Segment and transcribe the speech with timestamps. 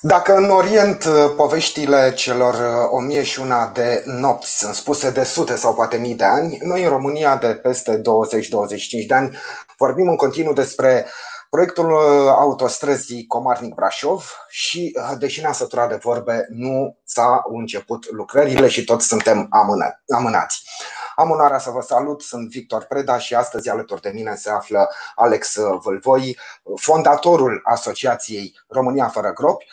[0.00, 5.10] Dacă în Orient uh, poveștile celor uh, o mie și una de nopți sunt spuse
[5.10, 8.02] de sute sau poate mii de ani, noi în România de peste 20-25
[9.06, 9.38] de ani
[9.78, 11.06] vorbim în continuu despre
[11.50, 18.84] proiectul uh, autostrăzii Comarnic-Brașov și, deși ne-a săturat de vorbe, nu s-au început lucrările și
[18.84, 19.46] toți suntem
[20.06, 20.62] amânați.
[21.16, 24.88] Am onoarea să vă salut, sunt Victor Preda și astăzi alături de mine se află
[25.14, 26.38] Alex Vâlvoi,
[26.74, 29.66] fondatorul Asociației România fără gropi,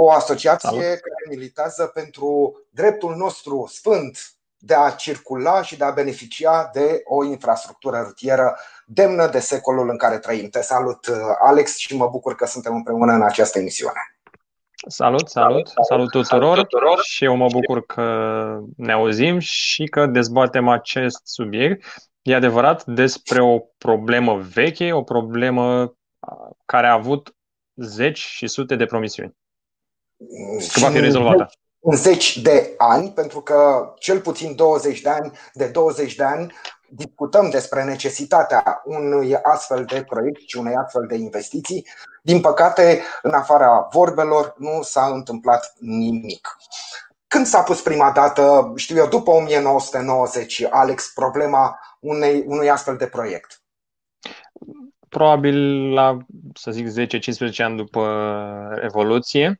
[0.00, 0.82] o asociație Salut.
[0.82, 4.18] care militează pentru dreptul nostru sfânt
[4.58, 9.96] de a circula și de a beneficia de o infrastructură rutieră demnă de secolul în
[9.96, 10.48] care trăim.
[10.48, 11.06] Te salut,
[11.40, 14.00] Alex, și mă bucur că suntem împreună în această emisiune.
[14.88, 18.04] Salut, salut, salut tuturor, salut tuturor și eu mă bucur că
[18.76, 21.84] ne auzim și că dezbatem acest subiect.
[22.22, 25.94] E adevărat despre o problemă veche, o problemă
[26.66, 27.34] care a avut
[27.74, 29.36] zeci și sute de promisiuni.
[30.72, 31.50] Că va fi rezolvată.
[31.80, 36.52] În zeci de ani, pentru că cel puțin 20 de ani, de 20 de ani
[36.90, 41.86] discutăm despre necesitatea unui astfel de proiect și unei astfel de investiții.
[42.22, 46.56] Din păcate, în afara vorbelor, nu s-a întâmplat nimic.
[47.26, 53.06] Când s-a pus prima dată, știu eu, după 1990, Alex, problema unei, unui astfel de
[53.06, 53.62] proiect?
[55.08, 56.16] Probabil la,
[56.54, 58.04] să zic, 10-15 ani după
[58.74, 59.56] Revoluție,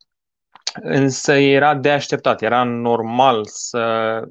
[0.75, 4.23] însă era de așteptat, era normal să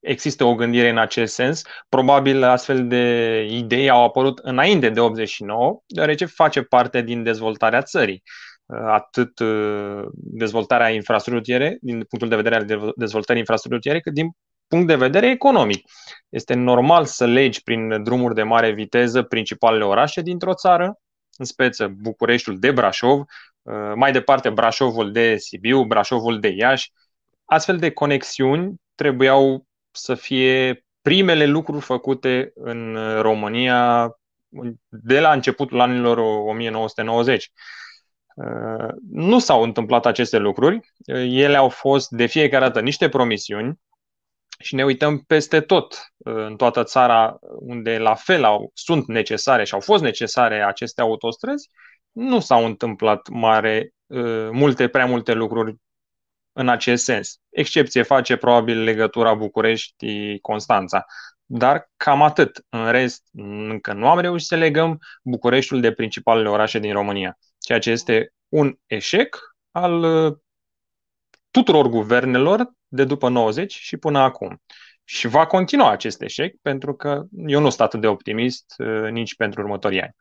[0.00, 1.62] există o gândire în acest sens.
[1.88, 8.22] Probabil astfel de idei au apărut înainte de 89, deoarece face parte din dezvoltarea țării.
[8.86, 14.30] Atât uh, dezvoltarea infrastructurii, din punctul de vedere al dezvoltării infrastructurii, cât din
[14.68, 15.90] punct de vedere economic.
[16.28, 20.98] Este normal să legi prin drumuri de mare viteză principalele orașe dintr-o țară,
[21.36, 23.26] în speță Bucureștiul de Brașov, uh,
[23.94, 26.92] mai departe Brașovul de Sibiu, Brașovul de Iași.
[27.44, 34.10] Astfel de conexiuni trebuiau să fie primele lucruri făcute în România
[34.88, 37.50] de la începutul anilor 1990.
[38.34, 40.80] Uh, nu s-au întâmplat aceste lucruri.
[41.06, 43.80] Ele au fost de fiecare dată niște promisiuni
[44.58, 49.64] și ne uităm peste tot uh, în toată țara unde la fel au, sunt necesare
[49.64, 51.68] și au fost necesare aceste autostrăzi,
[52.14, 55.76] nu s-au întâmplat mare, uh, multe, prea multe lucruri
[56.52, 57.38] în acest sens.
[57.50, 61.04] Excepție face probabil legătura București-Constanța.
[61.44, 62.64] Dar cam atât.
[62.68, 63.28] În rest,
[63.68, 68.32] încă nu am reușit să legăm Bucureștiul de principalele orașe din România, ceea ce este
[68.48, 69.38] un eșec
[69.70, 70.36] al uh,
[71.50, 74.62] tuturor guvernelor de după 90 și până acum.
[75.04, 79.36] Și va continua acest eșec pentru că eu nu sunt atât de optimist uh, nici
[79.36, 80.14] pentru următorii ani.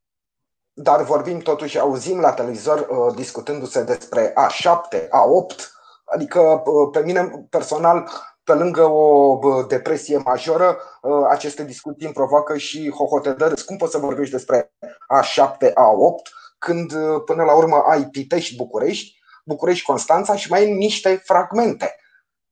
[0.74, 5.74] Dar vorbim totuși, auzim la televizor uh, discutându-se despre A7, A8,
[6.14, 8.10] Adică pe mine personal,
[8.44, 13.64] pe lângă o depresie majoră, ă, aceste discuții îmi provoacă și hohotedări.
[13.66, 14.74] Cum poți să vorbești despre
[15.18, 20.74] A7, A8 când ă, până la urmă ai Pitești, București, București, Constanța și mai ai
[20.74, 21.96] niște fragmente.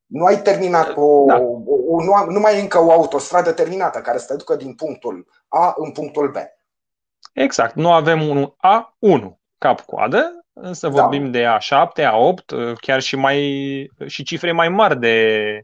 [0.05, 1.37] Nu ai terminat o, da.
[1.87, 5.27] o, nu, nu mai e încă o autostradă terminată care să te ducă din punctul
[5.47, 6.35] A în punctul B.
[7.31, 7.75] Exact.
[7.75, 11.01] Nu avem un A1 cap-coadă, însă da.
[11.01, 13.41] vorbim de A7, A8, chiar și, mai,
[14.05, 15.59] și cifre mai mari de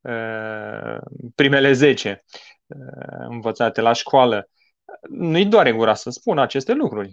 [0.00, 0.96] uh,
[1.34, 2.24] primele 10
[2.66, 4.48] uh, învățate la școală.
[5.08, 7.12] Nu-i doare gura să spun aceste lucruri.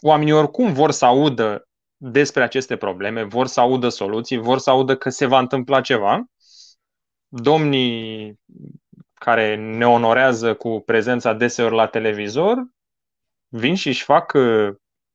[0.00, 4.96] Oamenii oricum vor să audă despre aceste probleme, vor să audă soluții, vor să audă
[4.96, 6.24] că se va întâmpla ceva.
[7.28, 8.34] Domnii
[9.14, 12.66] care ne onorează cu prezența deseori la televizor
[13.52, 14.32] vin și își fac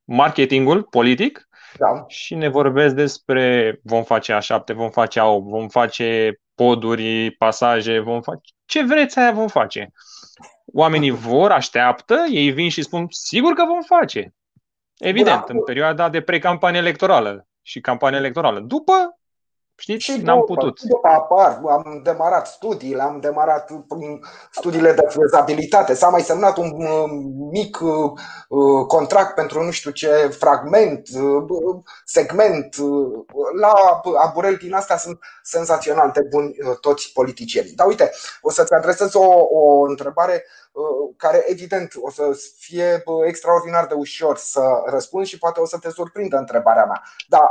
[0.04, 2.06] marketingul politic da.
[2.08, 8.22] și ne vorbesc despre vom face A7, vom face A8, vom face poduri, pasaje, vom
[8.22, 9.92] face ce vreți aia vom face.
[10.66, 14.34] Oamenii vor, așteaptă, ei vin și spun sigur că vom face.
[14.98, 15.54] Evident, da.
[15.54, 18.60] în perioada de precampanie electorală și campanie electorală.
[18.60, 19.20] După
[19.80, 20.82] Știți, și n-am după, putut.
[20.82, 23.72] După apar, am demarat studiile, am demarat
[24.52, 26.72] studiile de fezabilitate, s-a mai semnat un
[27.52, 28.12] mic uh,
[28.50, 30.08] uh, contract pentru nu știu ce
[30.40, 32.76] fragment, uh, segment.
[33.60, 37.74] La aburel din asta sunt senzațional de buni toți politicienii.
[37.74, 40.46] Dar uite, o să-ți adresez o, o întrebare
[41.18, 45.90] care evident o să fie extraordinar de ușor să răspunzi și poate o să te
[45.90, 47.02] surprindă întrebarea mea.
[47.28, 47.42] Dar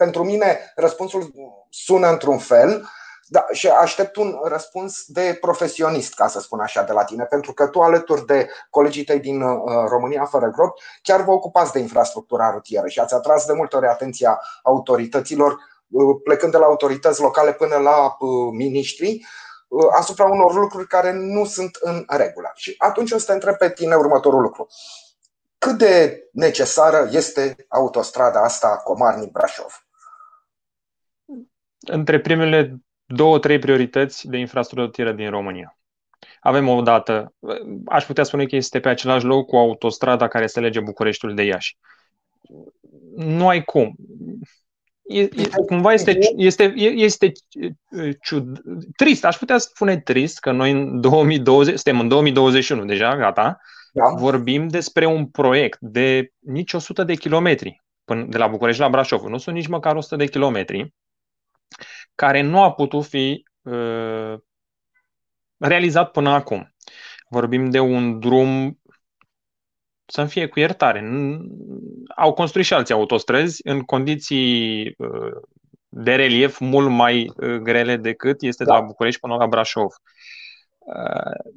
[0.00, 1.32] pentru mine răspunsul
[1.70, 2.88] sună într-un fel,
[3.32, 7.52] Da, și aștept un răspuns de profesionist, ca să spun așa, de la tine, pentru
[7.52, 11.78] că tu, alături de colegii tăi din uh, România fără gropi, chiar vă ocupați de
[11.78, 17.20] infrastructura rutieră și ați atras de multe ori atenția autorităților, uh, plecând de la autorități
[17.20, 18.16] locale până la
[18.52, 19.26] miniștri,
[19.98, 22.50] asupra unor lucruri care nu sunt în regulă.
[22.54, 24.66] Și atunci o să te întreb pe tine următorul lucru.
[25.58, 29.89] Cât de necesară este autostrada asta Comarnic-Brașov?
[31.80, 35.78] Între primele două, trei priorități de infrastructură din România.
[36.40, 37.34] Avem o dată,
[37.86, 41.42] aș putea spune că este pe același loc cu autostrada care se lege Bucureștiul de
[41.42, 41.76] Iași.
[43.16, 43.94] Nu ai cum.
[45.02, 47.32] E, e, cumva este, este, este
[48.22, 48.60] ciud,
[48.96, 53.58] trist, aș putea spune trist că noi în 2020, suntem în 2021 deja, gata,
[53.92, 54.08] da.
[54.08, 59.22] vorbim despre un proiect de nici 100 de kilometri până de la București la Brașov.
[59.22, 60.94] Nu sunt nici măcar 100 de kilometri
[62.14, 64.34] care nu a putut fi uh,
[65.56, 66.74] realizat până acum.
[67.28, 68.80] Vorbim de un drum
[70.10, 71.10] să-mi fie cu iertare.
[72.16, 75.40] Au construit și alții autostrăzi în condiții uh,
[75.88, 78.72] de relief mult mai uh, grele decât este da.
[78.72, 79.92] de la București până la Brașov.
[80.78, 81.52] Uh,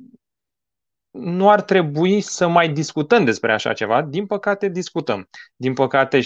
[1.11, 4.01] nu ar trebui să mai discutăm despre așa ceva.
[4.01, 5.29] Din păcate, discutăm.
[5.55, 6.19] Din păcate,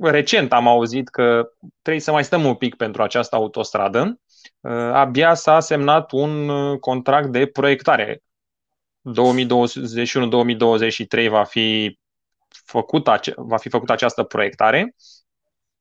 [0.00, 1.50] recent am auzit că
[1.82, 4.20] trebuie să mai stăm un pic pentru această autostradă.
[4.92, 8.22] Abia s-a semnat un contract de proiectare
[9.02, 11.98] 2021-2023 va fi
[12.48, 14.94] făcut, ace- va fi făcută această proiectare.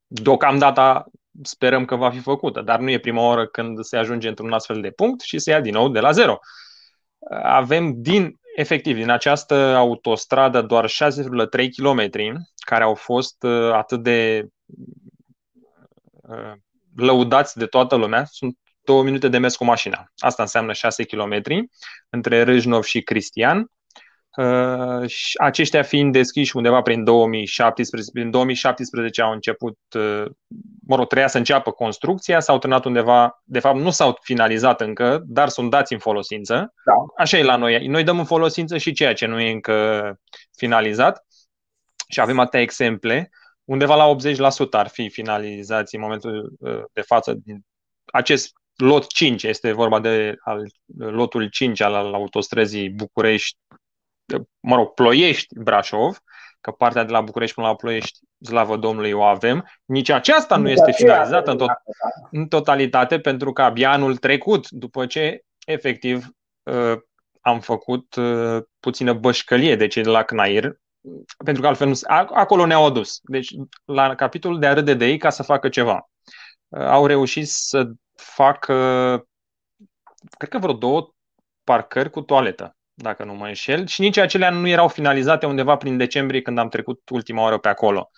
[0.08, 1.12] Deocamdată
[1.44, 4.82] sperăm că va fi făcută, dar nu e prima oară când se ajunge într-un astfel
[4.82, 6.40] de punct și se ia din nou de la zero.
[7.44, 12.10] Avem din, efectiv, din această autostradă doar 6,3 km
[12.56, 14.48] care au fost uh, atât de
[16.30, 16.54] uh,
[16.96, 18.26] lăudați de toată lumea.
[18.26, 20.12] Sunt două minute de mers cu mașina.
[20.18, 21.42] Asta înseamnă 6 km
[22.10, 23.72] între Râșnov și Cristian.
[24.38, 25.06] Uh,
[25.38, 30.26] aceștia fiind deschiși undeva prin 2017, prin 2017 au început, uh,
[30.88, 35.24] mă rog, treia să înceapă construcția, s-au terminat undeva, de fapt nu s-au finalizat încă,
[35.26, 36.74] dar sunt dați în folosință.
[36.86, 36.94] Da.
[37.24, 37.88] Așa e la noi.
[37.88, 40.20] Noi dăm în folosință și ceea ce nu e încă
[40.58, 41.26] finalizat
[42.08, 43.30] și avem atâtea exemple.
[43.64, 47.66] Undeva la 80% ar fi finalizați în momentul uh, de față din
[48.06, 53.58] acest lot 5, este vorba de al, lotul 5 al, al autostrăzii București,
[54.60, 56.20] mă rog, Ploiești, Brașov,
[56.62, 59.70] că partea de la București până la Ploiești, slavă Domnului, o avem.
[59.86, 61.70] Nici aceasta nu este finalizată în, tot,
[62.32, 66.28] în totalitate, pentru că abia anul trecut, după ce efectiv
[66.64, 66.98] uh,
[67.42, 70.80] am făcut uh, puțină bășcălie de cei de la CNAIR,
[71.44, 72.00] pentru că altfel nu,
[72.34, 73.20] acolo ne-au adus.
[73.24, 73.54] Deci
[73.86, 76.10] la capitolul de a râde de ei ca să facă ceva.
[76.68, 78.60] Uh, au reușit să fac,
[80.38, 81.14] cred că vreo două
[81.64, 85.98] parcări cu toaletă, dacă nu mă înșel, și nici acelea nu erau finalizate undeva prin
[85.98, 88.10] decembrie când am trecut ultima oară pe acolo.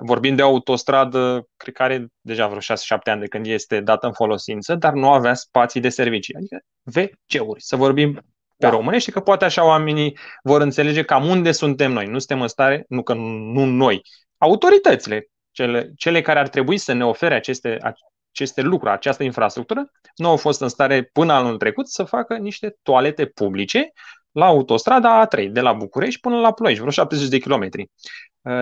[0.00, 2.62] Vorbim de o autostradă, cred că are deja vreo 6-7
[3.04, 7.62] ani de când este dată în folosință, dar nu avea spații de servicii, adică WC-uri.
[7.62, 8.12] Să vorbim
[8.56, 8.70] pe da.
[8.70, 12.06] românește, că poate așa oamenii vor înțelege cam unde suntem noi.
[12.06, 14.02] Nu suntem în stare, nu că nu noi,
[14.38, 17.78] autoritățile, cele, cele care ar trebui să ne ofere aceste,
[18.34, 22.76] aceste lucruri, această infrastructură, nu au fost în stare până anul trecut să facă niște
[22.82, 23.92] toalete publice
[24.32, 27.90] la autostrada A3, de la București până la Ploiești, vreo 70 de kilometri.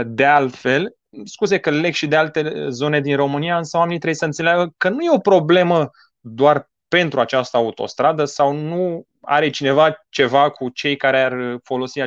[0.06, 4.24] De altfel, scuze că leg și de alte zone din România, însă oamenii trebuie să
[4.24, 10.50] înțeleagă că nu e o problemă doar pentru această autostradă sau nu are cineva ceva
[10.50, 12.00] cu cei care ar folosi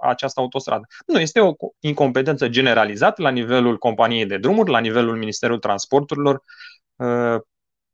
[0.00, 0.86] această autostradă.
[1.06, 6.77] Nu, este o incompetență generalizată la nivelul companiei de drumuri, la nivelul Ministerului Transporturilor, Uh,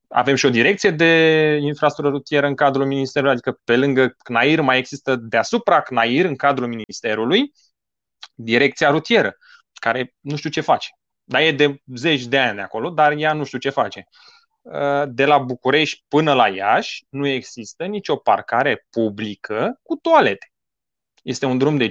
[0.09, 1.13] avem și o direcție de
[1.61, 6.69] infrastructură rutieră în cadrul Ministerului, adică pe lângă CNAIR mai există deasupra CNAIR în cadrul
[6.69, 7.53] Ministerului
[8.35, 9.37] direcția rutieră,
[9.73, 10.89] care nu știu ce face.
[11.25, 14.09] Dar e de zeci de ani de acolo, dar ea nu știu ce face.
[14.63, 20.53] Uh, de la București până la Iași nu există nicio parcare publică cu toalete.
[21.23, 21.91] Este un drum de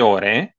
[0.00, 0.58] ore,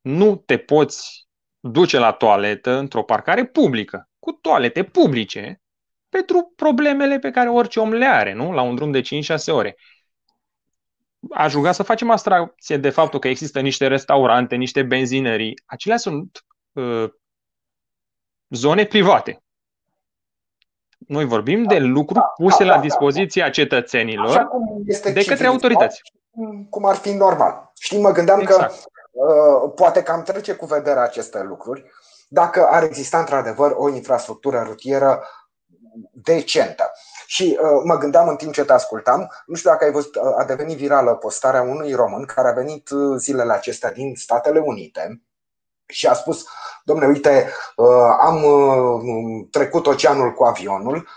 [0.00, 1.26] nu te poți
[1.60, 5.62] duce la toaletă într-o parcare publică cu toalete publice
[6.08, 8.52] pentru problemele pe care orice om le are, nu?
[8.52, 9.04] La un drum de 5-6
[9.46, 9.76] ore.
[11.30, 15.62] Aș ruga să facem abstracție de faptul că există niște restaurante, niște benzinării.
[15.66, 17.12] Acelea sunt uh,
[18.48, 19.42] zone private.
[20.98, 24.48] Noi vorbim de lucruri da, puse da, la da, dispoziția cetățenilor
[25.12, 26.00] de către autorități.
[26.70, 27.72] Cum ar fi normal.
[27.80, 28.60] Știi, mă gândeam exact.
[28.60, 28.78] că
[29.10, 31.84] uh, poate că am trece cu vederea aceste lucruri,
[32.32, 35.22] dacă ar exista într-adevăr o infrastructură rutieră
[36.12, 36.92] decentă.
[37.26, 40.22] Și uh, mă gândeam în timp ce te ascultam, nu știu dacă ai văzut, uh,
[40.38, 45.22] a devenit virală postarea unui român care a venit uh, zilele acestea din Statele Unite
[45.86, 46.44] și a spus,
[46.84, 51.08] domne, uite, uh, am uh, trecut oceanul cu avionul,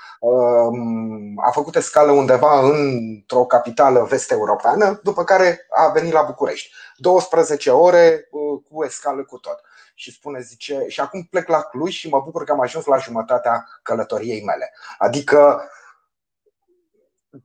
[1.46, 6.72] a făcut escală undeva într-o capitală vest-europeană, după care a venit la București.
[6.96, 8.30] 12 ore
[8.70, 9.62] cu escală cu tot.
[9.98, 12.98] Și spune, zice, și acum plec la Cluj și mă bucur că am ajuns la
[12.98, 14.74] jumătatea călătoriei mele.
[14.98, 15.70] Adică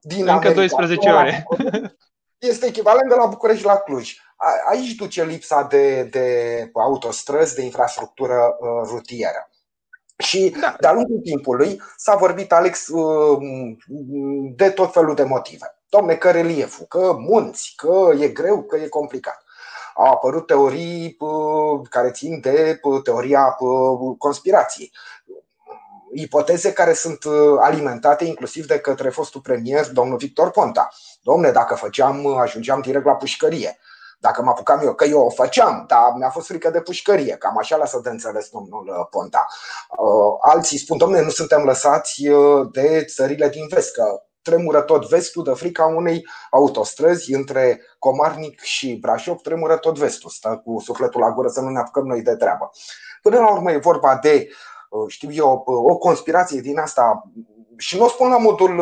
[0.01, 1.47] din Încă America, 12 ore.
[2.39, 4.17] Este echivalent de la București la Cluj.
[4.71, 9.51] Aici duce lipsa de, de autostrăzi, de infrastructură rutieră.
[10.19, 10.77] Și da.
[10.81, 13.39] de-a lungul timpului s-a vorbit, Alex, uh,
[14.57, 15.79] de tot felul de motive.
[15.89, 19.45] Domne, că relieful, că munți, că e greu, că e complicat.
[20.01, 23.57] Au apărut teorii uh, care țin de uh, teoria
[24.19, 24.93] conspirației.
[26.13, 27.19] Ipoteze care sunt
[27.61, 30.89] alimentate inclusiv de către fostul premier, domnul Victor Ponta.
[31.23, 33.79] Domne, dacă făceam, ajungeam direct la pușcărie
[34.21, 37.59] dacă mă apucam eu, că eu o făceam, dar mi-a fost frică de pușcărie, cam
[37.59, 39.47] așa lasă de înțeles domnul uh, Ponta.
[39.89, 45.09] Uh, alții spun, domnule, nu suntem lăsați uh, de țările din vest, că tremură tot
[45.09, 51.21] vestul de frica unei autostrăzi între Comarnic și Brașov, tremură tot vestul, stă cu sufletul
[51.21, 52.71] la gură să nu ne apucăm noi de treabă.
[53.23, 54.49] Până la urmă e vorba de,
[55.09, 57.31] știu eu, o conspirație din asta
[57.77, 58.81] și nu o spun la modul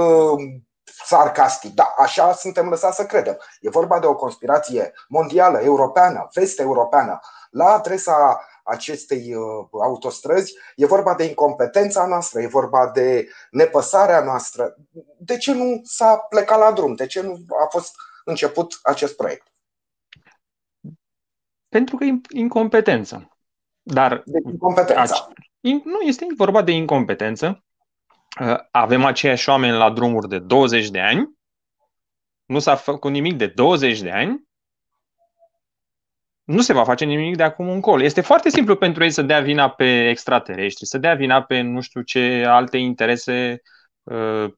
[1.05, 1.75] sarcastic.
[1.75, 3.37] Da, așa suntem lăsați să credem.
[3.61, 10.55] E vorba de o conspirație mondială, europeană, vest-europeană, la adresa acestei uh, autostrăzi.
[10.77, 14.77] E vorba de incompetența noastră, e vorba de nepăsarea noastră.
[15.19, 16.95] De ce nu s-a plecat la drum?
[16.95, 17.95] De ce nu a fost
[18.25, 19.47] început acest proiect?
[21.69, 23.29] Pentru că e incompetență.
[23.83, 25.33] Dar de incompetență.
[25.61, 27.65] Nu este vorba de incompetență,
[28.71, 31.39] avem aceiași oameni la drumuri de 20 de ani,
[32.45, 34.48] nu s-a făcut nimic de 20 de ani,
[36.49, 38.03] nu se va face nimic de acum încolo.
[38.03, 41.81] Este foarte simplu pentru ei să dea vina pe extraterestri, să dea vina pe nu
[41.81, 43.63] știu ce alte interese
[44.03, 44.53] uh,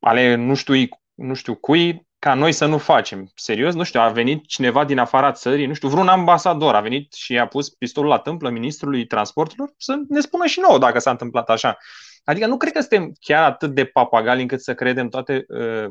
[0.00, 0.74] ale nu știu,
[1.14, 3.30] nu știu cui, ca noi să nu facem.
[3.34, 7.12] Serios, nu știu, a venit cineva din afara țării, nu știu, vreun ambasador a venit
[7.12, 11.10] și a pus pistolul la tâmplă ministrului transporturilor să ne spună și nouă dacă s-a
[11.10, 11.76] întâmplat așa.
[12.24, 15.86] Adică nu cred că suntem chiar atât de papagali încât să credem toate uh,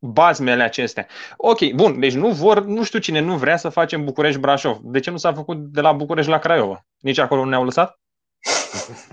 [0.00, 1.06] bazmele acestea.
[1.36, 4.78] Ok, bun, deci nu vor, nu știu cine nu vrea să facem București-Brașov.
[4.82, 6.86] De ce nu s-a făcut de la București la Craiova?
[6.98, 7.98] Nici acolo nu ne-au lăsat?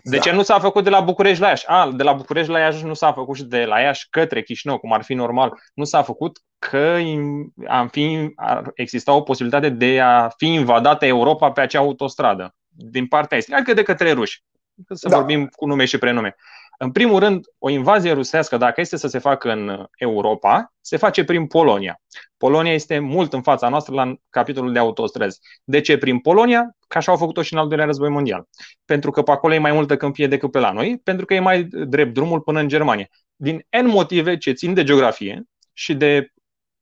[0.04, 0.36] De ce da.
[0.36, 1.68] nu s-a făcut de la București la Iași?
[1.68, 4.78] A, de la București la Iași nu s-a făcut și de la Iași către Chișinău,
[4.78, 5.54] cum ar fi normal.
[5.74, 6.98] Nu s-a făcut că
[7.68, 13.08] am fi, ar exista o posibilitate de a fi invadată Europa pe acea autostradă din
[13.08, 14.44] partea estică, adică de către ruși.
[14.90, 15.16] Să da.
[15.16, 16.36] vorbim cu nume și prenume.
[16.78, 21.24] În primul rând, o invazie rusească, dacă este să se facă în Europa, se face
[21.24, 22.02] prin Polonia.
[22.38, 25.40] Polonia este mult în fața noastră la capitolul de autostrăzi.
[25.64, 26.76] De ce prin Polonia?
[26.88, 28.48] Ca așa au făcut-o și în al doilea război mondial.
[28.86, 31.40] Pentru că pe acolo e mai multă câmpie decât pe la noi, pentru că e
[31.40, 33.08] mai drept drumul până în Germania.
[33.36, 36.30] Din N motive ce țin de geografie și de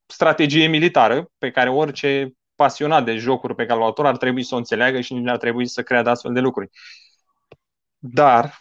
[0.06, 5.02] strategie militară, pe care orice pasionat de jocuri pe calculator ar trebui să o înțeleagă
[5.02, 6.70] și nu ar trebui să creadă astfel de lucruri.
[7.98, 8.60] Dar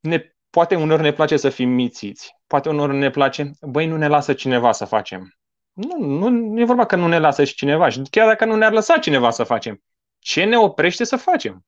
[0.00, 4.08] ne, poate unor ne place să fim mițiți, poate unor ne place, băi, nu ne
[4.08, 5.34] lasă cineva să facem.
[5.72, 7.88] Nu, nu, nu e vorba că nu ne lasă și cineva.
[7.88, 9.82] Și chiar dacă nu ne-ar lăsa cineva să facem,
[10.18, 11.64] ce ne oprește să facem?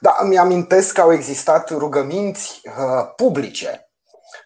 [0.00, 3.90] Da, îmi amintesc că au existat rugăminți uh, publice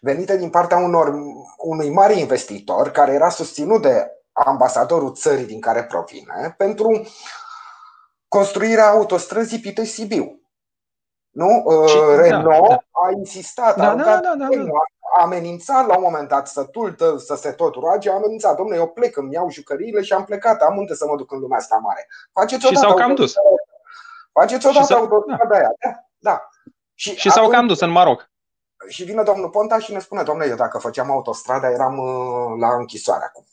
[0.01, 1.13] venite din partea unor,
[1.57, 7.07] unui mare investitor care era susținut de ambasadorul țării din care provine pentru
[8.27, 10.40] construirea autostrăzii Pitești-Sibiu.
[11.31, 11.65] Nu?
[11.87, 12.83] Și, uh, da, Renault da, da.
[12.91, 14.47] a insistat, da, a, da, da, da, da.
[15.17, 18.77] a amenințat la un moment dat să tultă, să se tot roage, a amenințat, domnule,
[18.77, 21.57] eu plec, îmi iau jucăriile și am plecat, am unde să mă duc în lumea
[21.57, 22.07] asta mare.
[22.33, 23.33] Faceți și s-au cam dus.
[24.31, 25.55] Faceți odată autostrada da.
[25.55, 25.89] aia, da?
[26.17, 26.49] da.
[26.93, 28.29] Și, și s-au cam dus în Maroc.
[28.87, 32.75] Și vine domnul Ponta și ne spune, domnule, eu dacă făceam autostrada eram uh, la
[32.75, 33.45] închisoare acum.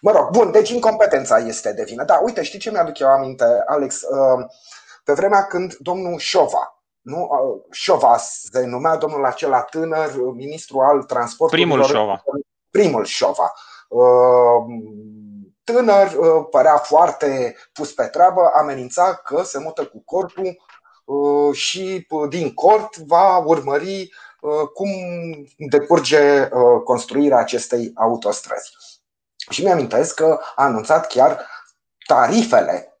[0.00, 2.04] Mă rog, bun, deci incompetența este de vină.
[2.04, 4.02] Da, uite, știi ce mi-aduc eu aminte, Alex?
[4.02, 4.44] Uh,
[5.04, 6.75] pe vremea când domnul Șova,
[7.06, 7.20] nu?
[7.20, 11.64] Uh, Șova se numea domnul acela tânăr, ministru al transportului.
[11.64, 12.22] Primul Șova.
[12.70, 13.52] Primul Șova.
[13.88, 14.64] Uh,
[15.64, 16.16] tânăr,
[16.50, 20.64] părea foarte pus pe treabă, amenința că se mută cu cortul
[21.52, 24.10] și din cort va urmări
[24.74, 24.88] cum
[25.56, 26.48] decurge
[26.84, 28.70] construirea acestei autostrăzi.
[29.50, 31.46] Și mi-amintesc că a anunțat chiar
[32.06, 32.95] tarifele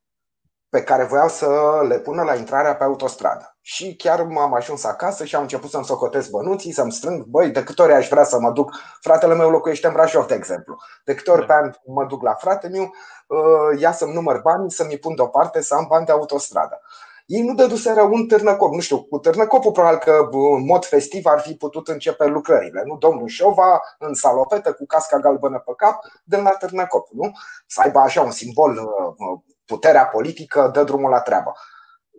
[0.76, 1.48] pe care voiau să
[1.88, 3.56] le pună la intrarea pe autostradă.
[3.60, 7.62] Și chiar m-am ajuns acasă și am început să-mi socotesc bănuții, să-mi strâng, băi, de
[7.62, 11.14] câte ori aș vrea să mă duc, fratele meu locuiește în Brașov, de exemplu, de
[11.14, 11.46] câte ori da.
[11.46, 15.62] pe an mă duc la frate meu, uh, ia să-mi număr banii, să-mi pun deoparte,
[15.62, 16.80] să am bani de autostradă.
[17.26, 21.40] Ei nu dăduseră un târnăcop, nu știu, cu târnăcopul probabil că în mod festiv ar
[21.40, 22.96] fi putut începe lucrările, nu?
[22.96, 27.30] Domnul Șova în salopetă cu casca galbenă pe cap, de la târnăcop, nu?
[27.66, 31.52] Să aibă așa un simbol, uh, puterea politică dă drumul la treabă.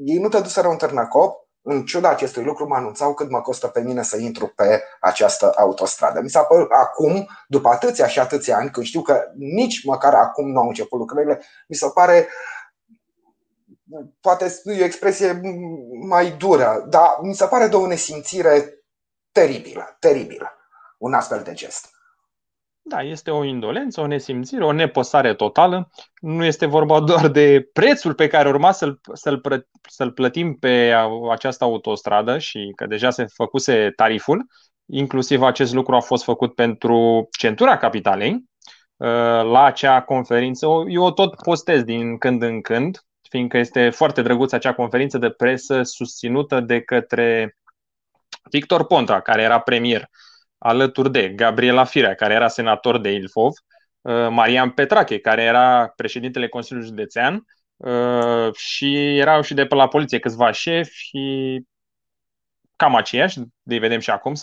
[0.06, 3.82] Ei nu dăduseră un târnăcop, în ciuda acestui lucru mă anunțau cât mă costă pe
[3.82, 6.22] mine să intru pe această autostradă.
[6.22, 10.52] Mi s-a părut acum, după atâția și atâția ani, când știu că nici măcar acum
[10.52, 12.28] nu au început lucrările, mi se pare
[14.22, 15.42] poate e o expresie
[16.08, 18.86] mai dură, dar mi se pare de o nesimțire
[19.32, 20.54] teribilă, teribilă,
[20.98, 21.90] un astfel de gest.
[22.90, 25.90] Da, este o indolență, o nesimțire, o nepăsare totală.
[26.22, 30.94] Nu este vorba doar de prețul pe care urma să-l, să-l, să-l plătim pe
[31.32, 34.46] această autostradă și că deja se făcuse tariful.
[34.86, 38.32] Inclusiv acest lucru a fost făcut pentru centura capitalei.
[38.98, 39.08] Uh,
[39.44, 44.52] la acea conferință, eu o tot postez din când în când, fiindcă este foarte drăguț
[44.52, 47.58] acea conferință de presă susținută de către
[48.52, 50.10] Victor Ponta, care era premier,
[50.58, 53.52] alături de Gabriela Firea, care era senator de Ilfov,
[54.02, 57.46] uh, Marian Petrache, care era președintele Consiliului Județean
[57.76, 61.62] uh, și erau și de pe la poliție câțiva șefi și
[62.76, 64.34] cam aceiași, de vedem și acum.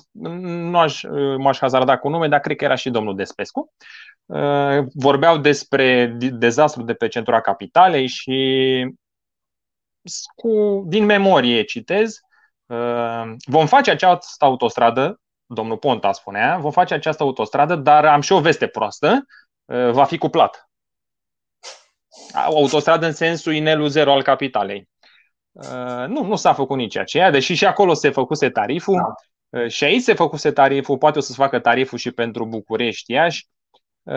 [0.71, 3.73] Nu aș, uh, m-aș hazarda cu nume, dar cred că era și domnul Despescu.
[4.26, 8.87] Uh, vorbeau despre dezastru de pe centura capitalei și
[10.35, 12.21] cu, din memorie citez,
[12.66, 18.33] uh, vom face această autostradă, domnul Ponta spunea, vom face această autostradă, dar am și
[18.33, 19.25] o veste proastă,
[19.65, 20.69] uh, va fi cuplat.
[22.33, 24.89] Autostradă în sensul inelul zero al capitalei.
[26.07, 29.17] Nu, nu s-a făcut nici aceea, deși și acolo se făcuse tariful,
[29.49, 29.69] da.
[29.69, 33.49] și aici se făcuse tariful, poate o să se facă tariful și pentru București, Iași,
[34.05, 34.15] Uh,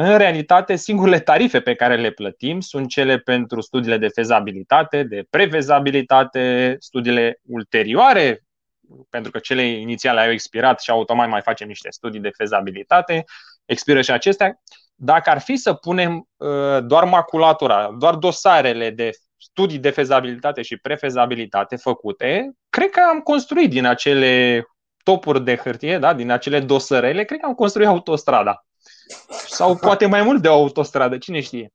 [0.00, 5.24] în realitate, singurele tarife pe care le plătim sunt cele pentru studiile de fezabilitate, de
[5.30, 8.42] prefezabilitate, studiile ulterioare,
[9.10, 13.24] pentru că cele inițiale au expirat și automat mai facem niște studii de fezabilitate,
[13.64, 14.60] expiră și acestea.
[14.94, 20.76] Dacă ar fi să punem uh, doar maculatura, doar dosarele de studii de fezabilitate și
[20.76, 24.64] prefezabilitate făcute, cred că am construit din acele
[25.02, 28.64] topuri de hârtie, da, din acele dosărele, cred că am construit autostrada.
[29.46, 31.72] Sau poate mai mult de o autostradă, cine știe.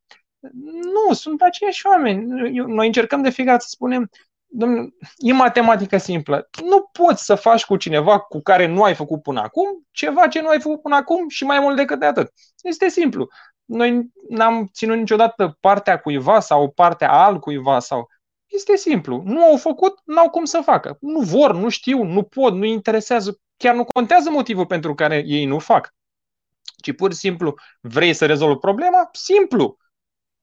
[0.94, 2.50] Nu, sunt aceiași oameni.
[2.52, 4.35] Noi încercăm de fiecare să spunem, domnule,
[5.18, 6.50] e matematică simplă.
[6.64, 10.42] Nu poți să faci cu cineva cu care nu ai făcut până acum ceva ce
[10.42, 12.32] nu ai făcut până acum și mai mult decât de atât.
[12.62, 13.28] Este simplu.
[13.66, 18.08] Noi n-am ținut niciodată partea cuiva sau partea al cuiva sau
[18.46, 19.22] este simplu.
[19.26, 20.98] Nu au făcut, n-au cum să facă.
[21.00, 23.40] Nu vor, nu știu, nu pot, nu interesează.
[23.58, 25.94] Chiar nu contează motivul pentru care ei nu fac
[26.86, 29.78] ci pur și simplu vrei să rezolvi problema, simplu.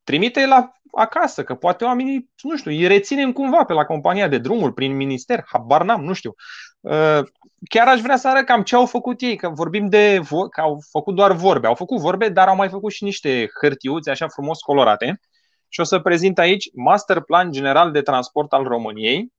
[0.04, 4.38] Trimite-i la acasă, că poate oamenii, nu știu, îi reținem cumva pe la compania de
[4.38, 6.34] drumuri, prin minister, habar n-am, nu știu.
[6.80, 7.22] Uh,
[7.68, 10.82] chiar aș vrea să arăt cam ce au făcut ei, că vorbim de, că au
[10.90, 11.66] făcut doar vorbe.
[11.66, 15.20] Au făcut vorbe, dar au mai făcut și niște hârtiuțe așa frumos colorate.
[15.68, 19.32] Și o să prezint aici Master Plan General de Transport al României,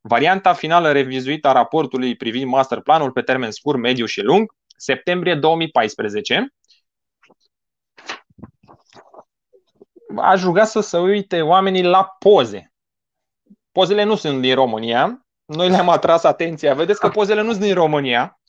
[0.00, 5.34] varianta finală revizuită a raportului privind master planul pe termen scurt, mediu și lung, septembrie
[5.34, 6.54] 2014,
[10.16, 12.72] aș ruga să se uite oamenii la poze.
[13.72, 16.74] Pozele nu sunt din România, noi le-am atras atenția.
[16.74, 18.40] Vedeți că pozele nu sunt din România,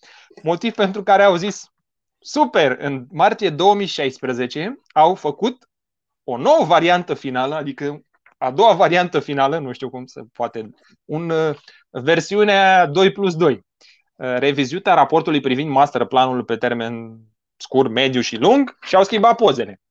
[0.43, 1.73] motiv pentru care au zis
[2.19, 5.69] super, în martie 2016 au făcut
[6.23, 8.01] o nouă variantă finală, adică
[8.37, 10.69] a doua variantă finală, nu știu cum se poate,
[11.05, 11.55] un, uh,
[11.89, 13.53] versiunea 2 plus 2.
[13.53, 17.19] Uh, revizuită raportului privind masterplanul pe termen
[17.55, 19.81] scurt, mediu și lung și au schimbat pozele.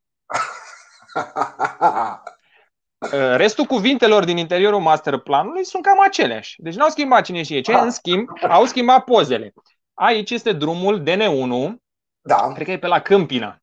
[3.00, 6.62] Uh, restul cuvintelor din interiorul masterplanului sunt cam aceleași.
[6.62, 9.52] Deci n-au schimbat cine știe ce, în schimb, au schimbat pozele.
[9.94, 11.74] Aici este drumul DN1,
[12.20, 12.52] da.
[12.52, 13.56] cred că e pe la Câmpina.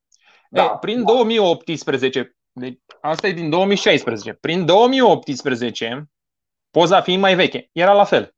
[0.49, 0.63] Da.
[0.63, 1.13] E, prin da.
[1.13, 6.09] 2018, deci asta e din 2016, prin 2018,
[6.71, 8.33] poza fiind mai veche, era la fel.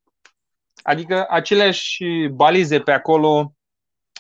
[0.84, 3.54] Adică aceleași balize pe acolo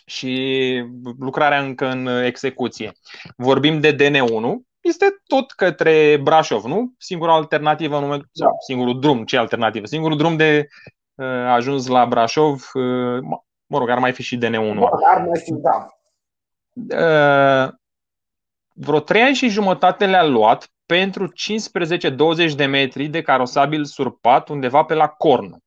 [0.05, 0.83] și
[1.19, 2.91] lucrarea încă în execuție.
[3.37, 6.93] Vorbim de DN1, este tot către Brașov, nu?
[6.97, 8.49] Singura alternativă, nume, da.
[8.65, 9.85] singurul drum, ce alternativă?
[9.85, 10.67] Singurul drum de
[11.15, 13.19] uh, ajuns la Brașov, uh,
[13.67, 14.73] mă rog, ar mai fi și DN1.
[14.75, 15.87] Bă, ar mai fi, da.
[16.73, 17.73] Uh,
[18.73, 24.83] vreo trei ani și jumătate le-a luat pentru 15-20 de metri de carosabil surpat undeva
[24.83, 25.57] pe la Cornu.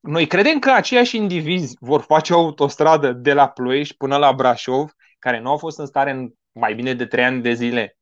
[0.00, 4.92] Noi credem că aceiași indivizi vor face o autostradă de la Ploiești până la Brașov,
[5.24, 7.98] care nu au fost în stare în mai bine de trei ani de zile,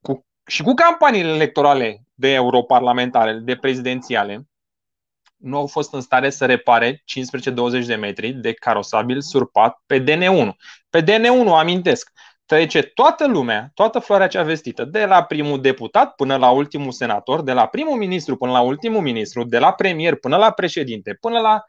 [0.00, 4.48] cu, și cu campaniile electorale de europarlamentare, de prezidențiale,
[5.36, 7.02] nu au fost în stare să repare
[7.82, 10.48] 15-20 de metri de carosabil surpat pe DN1.
[10.90, 12.10] Pe DN1, amintesc,
[12.44, 17.42] trece toată lumea, toată floarea cea vestită, de la primul deputat până la ultimul senator,
[17.42, 21.38] de la primul ministru până la ultimul ministru, de la premier până la președinte, până
[21.38, 21.62] la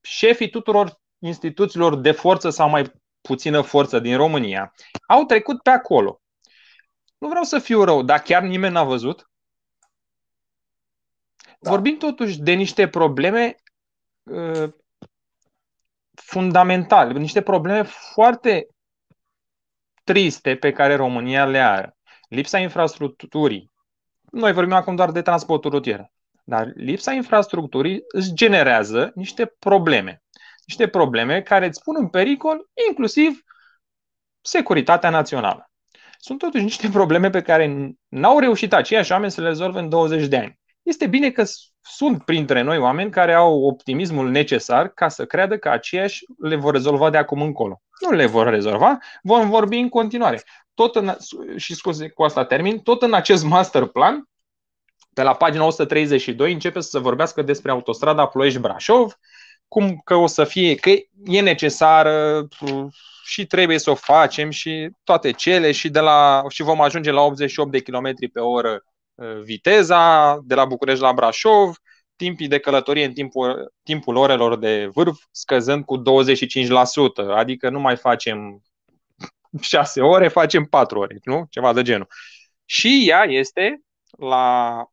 [0.00, 4.74] șefii tuturor instituțiilor de forță sau mai puțină forță din România,
[5.06, 6.20] au trecut pe acolo.
[7.18, 9.30] Nu vreau să fiu rău, dar chiar nimeni n-a văzut.
[11.58, 11.70] Da.
[11.70, 13.54] Vorbim totuși de niște probleme
[14.22, 14.72] uh,
[16.14, 18.66] fundamentale, niște probleme foarte
[20.04, 21.96] triste pe care România le are.
[22.28, 23.70] Lipsa infrastructurii.
[24.20, 26.10] Noi vorbim acum doar de transportul rutier.
[26.44, 30.21] Dar lipsa infrastructurii îți generează niște probleme.
[30.72, 33.42] Niște probleme care îți pun în pericol inclusiv
[34.40, 35.70] securitatea națională.
[36.18, 40.26] Sunt totuși niște probleme pe care n-au reușit aceiași oameni să le rezolve în 20
[40.26, 40.60] de ani.
[40.82, 41.44] Este bine că
[41.80, 46.72] sunt printre noi oameni care au optimismul necesar ca să creadă că aceiași le vor
[46.72, 47.82] rezolva de acum încolo.
[48.00, 50.42] Nu le vor rezolva, vom vorbi în continuare.
[50.74, 51.16] Tot în,
[51.56, 54.28] și scuze cu asta termin, tot în acest master plan,
[55.14, 59.16] pe la pagina 132 începe să se vorbească despre autostrada Ploiești-Brașov,
[59.72, 60.90] cum că o să fie, că
[61.24, 62.48] e necesară
[63.24, 67.20] și trebuie să o facem și toate cele și, de la, și vom ajunge la
[67.20, 71.76] 88 de km pe oră uh, viteza de la București la Brașov,
[72.16, 76.02] timpii de călătorie în timpul, timpul orelor de vârf scăzând cu 25%,
[77.34, 78.62] adică nu mai facem
[79.60, 81.46] 6 ore, facem 4 ore, nu?
[81.50, 82.08] Ceva de genul.
[82.64, 83.82] Și ea este
[84.18, 84.84] la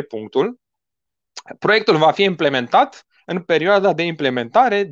[0.00, 0.58] 4.4.17 punctul.
[1.58, 4.88] Proiectul va fi implementat în perioada de implementare 2014-2020,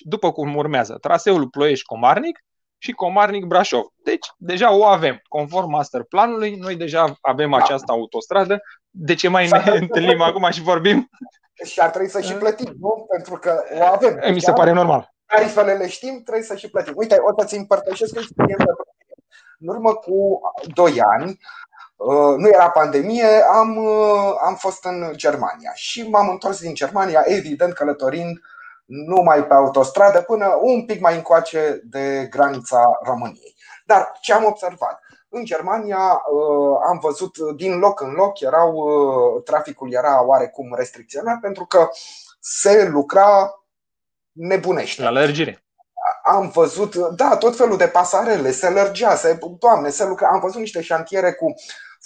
[0.00, 2.44] după cum urmează traseul Ploiești-Comarnic
[2.78, 3.84] și Comarnic-Brașov.
[4.04, 5.20] Deci, deja o avem.
[5.28, 7.56] Conform masterplanului, noi deja avem da.
[7.56, 8.62] această autostradă.
[8.90, 11.08] De ce mai ne întâlnim acum și vorbim?
[11.64, 13.06] Și ar trebui să și plătim, nu?
[13.10, 14.32] Pentru că o avem.
[14.32, 15.14] Mi se pare normal.
[15.26, 16.92] Tarifele le știm, trebuie să și plătim.
[16.96, 18.76] Uite, o să-ți împărtășesc experiență.
[19.58, 20.40] În urmă cu
[20.74, 21.36] 2 ani, uh,
[22.36, 27.72] nu era pandemie, am, uh, am fost în Germania și m-am întors din Germania, evident
[27.72, 28.40] călătorind
[28.84, 33.54] numai pe autostradă până un pic mai încoace de granița României.
[33.84, 35.00] Dar ce am observat?
[35.28, 41.40] În Germania uh, am văzut din loc în loc, erau, uh, traficul era oarecum restricționat
[41.40, 41.88] pentru că
[42.40, 43.50] se lucra
[44.32, 45.02] nebunește.
[45.02, 45.64] La lărgire.
[46.24, 50.28] Am văzut, da, tot felul de pasarele, se lărgea, se, doamne, se lucra.
[50.28, 51.54] Am văzut niște șantiere cu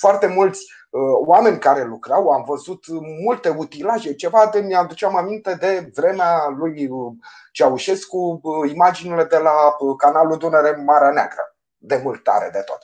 [0.00, 2.84] foarte mulți uh, oameni care lucrau, am văzut
[3.24, 7.12] multe utilaje, ceva de mi-aduceam aminte de vremea lui uh,
[7.52, 12.78] Ceaușescu, uh, imaginile de la canalul Dunăre Marea Neagră, de mult tare de tot.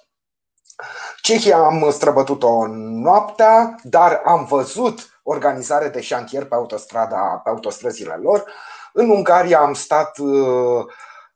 [1.21, 8.45] Cehia am străbătut-o noaptea, dar am văzut organizare de șantier pe, autostrada, pe autostrăzile lor.
[8.93, 10.19] În Ungaria am stat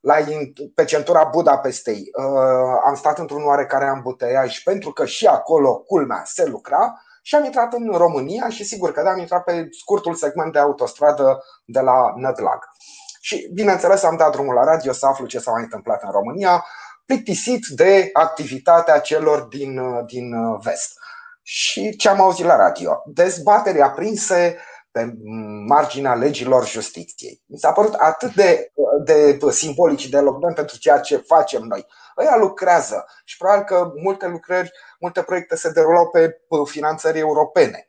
[0.01, 0.15] la,
[0.75, 6.47] pe centura Budapestei uh, am stat într-un oarecare ambuteiaj pentru că și acolo, culmea, se
[6.47, 10.53] lucra și am intrat în România și sigur că da, am intrat pe scurtul segment
[10.53, 12.59] de autostradă de la Nădlag.
[13.21, 16.65] Și bineînțeles am dat drumul la radio să aflu ce s-a mai întâmplat în România,
[17.07, 20.99] plictisit de activitatea celor din, din vest.
[21.43, 23.03] Și ce am auzit la radio?
[23.07, 24.59] Dezbateri aprinse
[24.91, 25.15] pe
[25.67, 27.43] marginea legilor justiției.
[27.47, 28.73] Mi s-a părut atât de,
[29.05, 31.87] de simbolic și de elocvent pentru ceea ce facem noi.
[32.19, 37.87] Ăia lucrează și probabil că multe lucrări, multe proiecte se derulau pe finanțări europene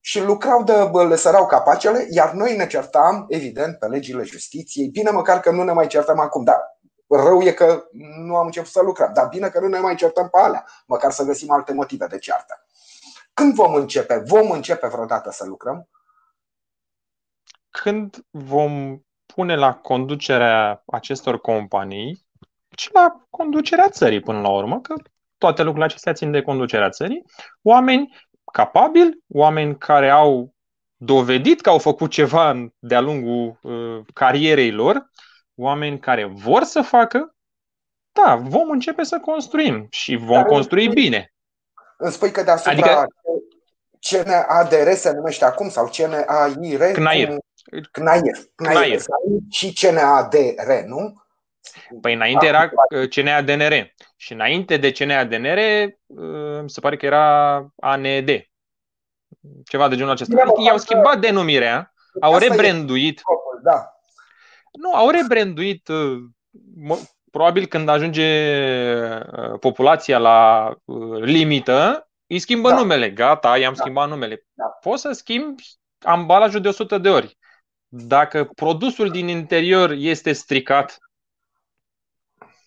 [0.00, 0.72] și lucrau de
[1.08, 4.88] le sărau capacele, iar noi ne certam, evident, pe legile justiției.
[4.88, 7.84] Bine măcar că nu ne mai certăm acum, dar rău e că
[8.24, 9.10] nu am început să lucrăm.
[9.12, 12.18] Dar bine că nu ne mai certăm pe alea, măcar să găsim alte motive de
[12.18, 12.66] ceartă.
[13.34, 14.22] Când vom începe?
[14.26, 15.88] Vom începe vreodată să lucrăm?
[17.70, 22.26] Când vom pune la conducerea acestor companii
[22.76, 24.94] și la conducerea țării până la urmă, că
[25.38, 27.24] toate lucrurile acestea țin de conducerea țării,
[27.62, 28.16] oameni
[28.52, 30.54] capabili, oameni care au
[30.96, 35.10] dovedit că au făcut ceva de-a lungul uh, carierei lor,
[35.54, 37.34] oameni care vor să facă,
[38.12, 41.32] da, vom începe să construim și vom Dar construi îmi bine.
[41.96, 43.06] Îmi spui că deasupra adică,
[44.00, 46.92] CNADR se numește acum sau CNAIR?
[46.92, 47.36] CNAIR.
[47.92, 48.22] CNAIR.
[48.54, 49.00] CNAIR.
[49.50, 51.22] Și CNADR, nu?
[52.00, 52.70] Păi înainte era
[53.08, 55.58] CNA-DNR și înainte de CNA-DNR
[56.62, 58.30] mi se pare că era ANED.
[59.64, 60.42] Ceva de genul acesta.
[60.64, 63.22] I-au schimbat denumirea, au rebranduit.
[63.62, 64.00] Da.
[64.72, 65.88] Nu, au rebranduit
[67.30, 68.58] probabil când ajunge
[69.60, 70.70] populația la
[71.20, 72.76] limită, îi schimbă da.
[72.76, 73.10] numele.
[73.10, 73.80] Gata, i-am da.
[73.80, 74.46] schimbat numele.
[74.52, 74.64] Da.
[74.64, 75.62] Poți să schimbi
[75.98, 77.38] ambalajul de 100 de ori.
[77.92, 80.98] Dacă produsul din interior este stricat,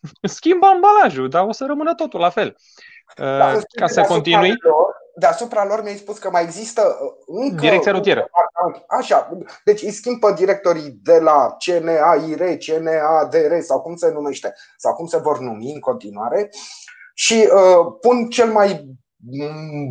[0.38, 2.56] schimbă ambalajul, dar o să rămână totul la fel.
[3.16, 4.54] Da, Ca să continui.
[4.60, 8.30] Lor, deasupra lor mi-ai spus că mai există uh, încă Direcția rutieră.
[8.88, 9.30] Așa,
[9.64, 15.18] deci îi schimbă directorii de la CNAIR, CNADR sau cum se numește, sau cum se
[15.18, 16.50] vor numi în continuare
[17.14, 18.86] și uh, pun cel mai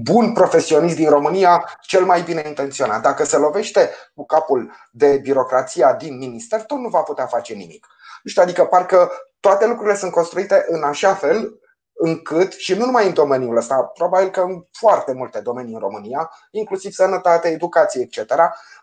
[0.02, 3.02] bun profesionist din România, cel mai bine intenționat.
[3.02, 7.86] Dacă se lovește cu capul de birocrația din minister, tot nu va putea face nimic.
[8.24, 11.60] știu, adică parcă toate lucrurile sunt construite în așa fel
[11.94, 16.30] încât, și nu numai în domeniul ăsta, probabil că în foarte multe domenii în România,
[16.50, 18.34] inclusiv sănătate, educație, etc.,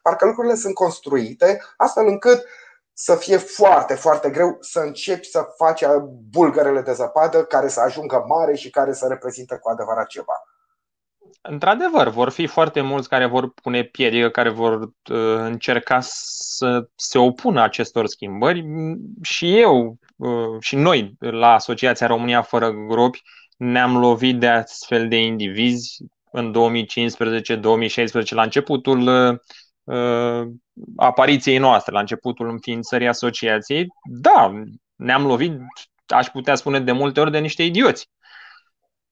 [0.01, 2.45] parcă lucrurile sunt construite astfel încât
[3.01, 5.81] să fie foarte, foarte greu să începi să faci
[6.29, 10.33] bulgărele de zăpadă care să ajungă mare și care să reprezinte cu adevărat ceva.
[11.41, 14.89] Într-adevăr, vor fi foarte mulți care vor pune piedică, care vor uh,
[15.37, 18.65] încerca să se opună acestor schimbări.
[19.21, 23.21] Și eu, uh, și noi, la Asociația România Fără Gropi,
[23.57, 25.97] ne-am lovit de astfel de indivizi
[26.31, 29.39] în 2015-2016, la începutul uh,
[30.95, 33.87] apariției noastre, la începutul înființării asociației.
[34.09, 34.63] Da,
[34.95, 35.59] ne-am lovit,
[36.07, 38.09] aș putea spune de multe ori, de niște idioți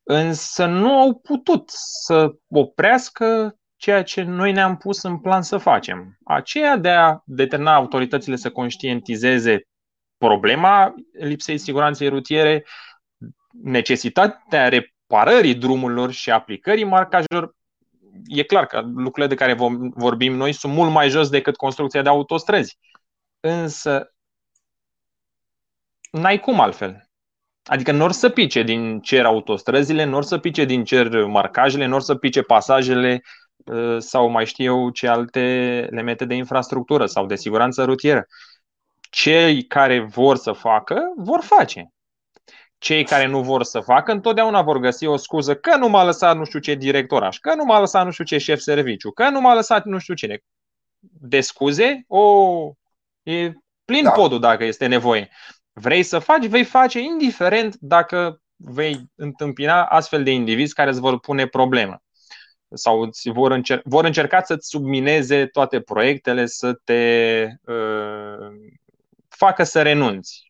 [0.10, 1.70] însă nu au putut
[2.06, 6.18] să oprească ceea ce noi ne-am pus în plan să facem.
[6.24, 9.62] Aceea de a determina autoritățile să conștientizeze
[10.18, 12.66] problema lipsei siguranței rutiere,
[13.64, 17.56] necesitatea reparării drumurilor și aplicării marcajelor,
[18.26, 19.54] e clar că lucrurile de care
[19.96, 22.78] vorbim noi sunt mult mai jos decât construcția de autostrăzi.
[23.40, 24.14] Însă,
[26.12, 27.10] n-ai cum altfel.
[27.64, 31.86] Adică nu or să pice din cer autostrăzile, nu or să pice din cer marcajele,
[31.86, 33.22] nu or să pice pasajele
[33.66, 35.40] uh, sau mai știu eu ce alte
[35.92, 38.26] elemente de infrastructură sau de siguranță rutieră.
[39.10, 41.92] Cei care vor să facă, vor face.
[42.78, 46.38] Cei care nu vor să facă, întotdeauna vor găsi o scuză că nu m-a lăsat
[46.38, 49.42] nu știu ce directoraș, că nu m-a lăsat nu știu ce șef serviciu, că nu
[49.42, 50.44] m-a lăsat nu știu cine.
[51.00, 52.72] De scuze, o,
[53.24, 53.52] e
[53.86, 54.12] plin da.
[54.12, 55.30] podul dacă este nevoie
[55.80, 61.20] vrei să faci, vei face indiferent dacă vei întâmpina astfel de indivizi care îți vor
[61.20, 62.02] pune problemă
[62.74, 68.48] sau îți vor, încer- vor încerca să-ți submineze toate proiectele, să te uh,
[69.28, 70.47] facă să renunți.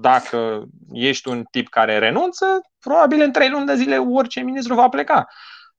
[0.00, 4.88] Dacă ești un tip care renunță, probabil în trei luni de zile orice ministru va
[4.88, 5.26] pleca.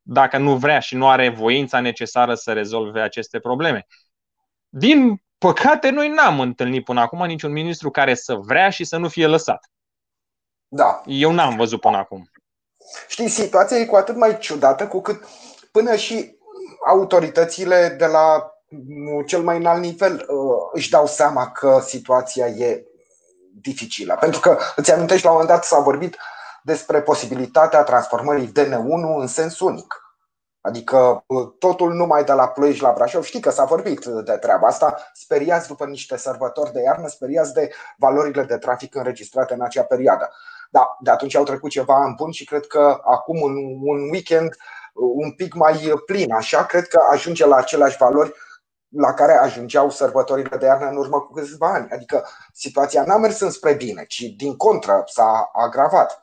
[0.01, 3.85] Dacă nu vrea și nu are voința necesară să rezolve aceste probleme.
[4.69, 9.07] Din păcate, noi n-am întâlnit până acum niciun ministru care să vrea și să nu
[9.07, 9.69] fie lăsat.
[10.67, 11.01] Da.
[11.05, 12.31] Eu n-am văzut până acum.
[13.07, 15.23] Știi, situația e cu atât mai ciudată cu cât
[15.71, 16.35] până și
[16.87, 18.51] autoritățile de la
[19.25, 22.85] cel mai înalt nivel uh, își dau seama că situația e
[23.61, 24.17] dificilă.
[24.19, 26.17] Pentru că îți amintești, la un moment dat s-a vorbit
[26.63, 30.01] despre posibilitatea transformării DN1 în sens unic.
[30.61, 33.23] Adică uh, totul numai de la Ploiești la Brașov.
[33.23, 35.09] Știi că s-a vorbit de treaba asta.
[35.13, 40.29] Speriați după niște sărbători de iarnă, speriați de valorile de trafic înregistrate în acea perioadă.
[40.69, 44.55] Da, de atunci au trecut ceva în bun și cred că acum un, un weekend
[44.93, 48.33] uh, un pic mai plin, așa, cred că ajunge la aceleași valori
[48.89, 51.87] la care ajungeau sărbătorile de iarnă în urmă cu câțiva ani.
[51.91, 56.21] Adică situația n-a mers înspre bine, ci din contră s-a agravat.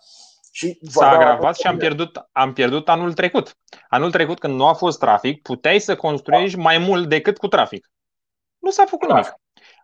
[0.53, 3.57] Și S-a agravat și am pierdut, am pierdut anul trecut.
[3.88, 7.90] Anul trecut, când nu a fost trafic, puteai să construiești mai mult decât cu trafic.
[8.59, 9.35] Nu s-a făcut nimic.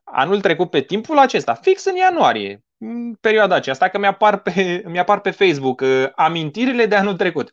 [0.05, 5.21] Anul trecut, pe timpul acesta, fix în ianuarie, în perioada aceasta, că mi-apar pe, mi-apar
[5.21, 7.51] pe Facebook uh, amintirile de anul trecut.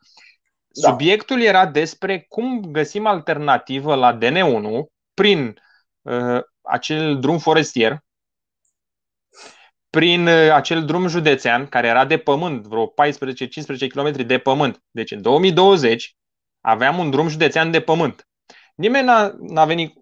[0.68, 0.90] Da.
[0.90, 5.62] Subiectul era despre cum găsim alternativă la DN1 prin
[6.02, 8.04] uh, acel drum forestier
[9.90, 12.92] prin uh, acel drum județean care era de pământ, vreo 14-15
[13.88, 14.84] km de pământ.
[14.92, 16.16] Deci în 2020
[16.62, 18.28] aveam un drum județean de pământ.
[18.76, 19.94] Nimeni n-a, n-a venit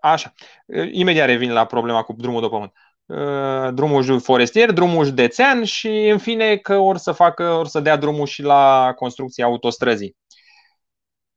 [0.00, 0.32] așa.
[0.66, 2.72] Uh, imediat revin la problema cu drumul de pământ.
[3.06, 7.96] Uh, drumul forestier, drumul județean și în fine că or să facă, or să dea
[7.96, 10.16] drumul și la construcția autostrăzii.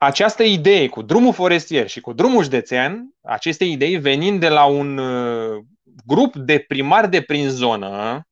[0.01, 4.99] Această idee cu drumul forestier și cu drumul județean, aceste idei venind de la un
[6.05, 8.23] grup de primari de prin zonă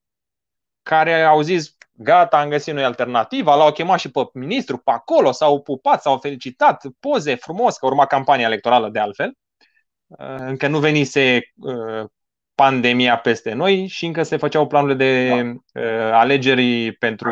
[0.81, 5.31] care au zis, gata, am găsit noi alternativa, l-au chemat și pe ministru pe acolo,
[5.31, 9.33] s-au pupat, s-au felicitat, poze frumos, că urma campania electorală de altfel.
[10.07, 12.05] Uh, încă nu venise uh,
[12.57, 15.41] pandemia peste noi și încă se făceau planurile de
[15.71, 16.19] da.
[16.19, 17.31] alegeri pentru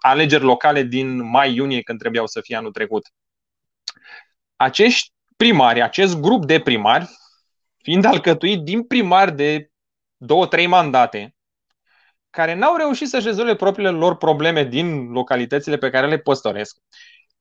[0.00, 3.06] alegeri locale din mai-iunie, când trebuiau să fie anul trecut.
[4.56, 7.08] Acești primari, acest grup de primari,
[7.76, 9.70] fiind alcătuit din primari de
[10.16, 11.34] două, trei mandate,
[12.30, 16.76] care n-au reușit să-și rezolve propriile lor probleme din localitățile pe care le păstoresc.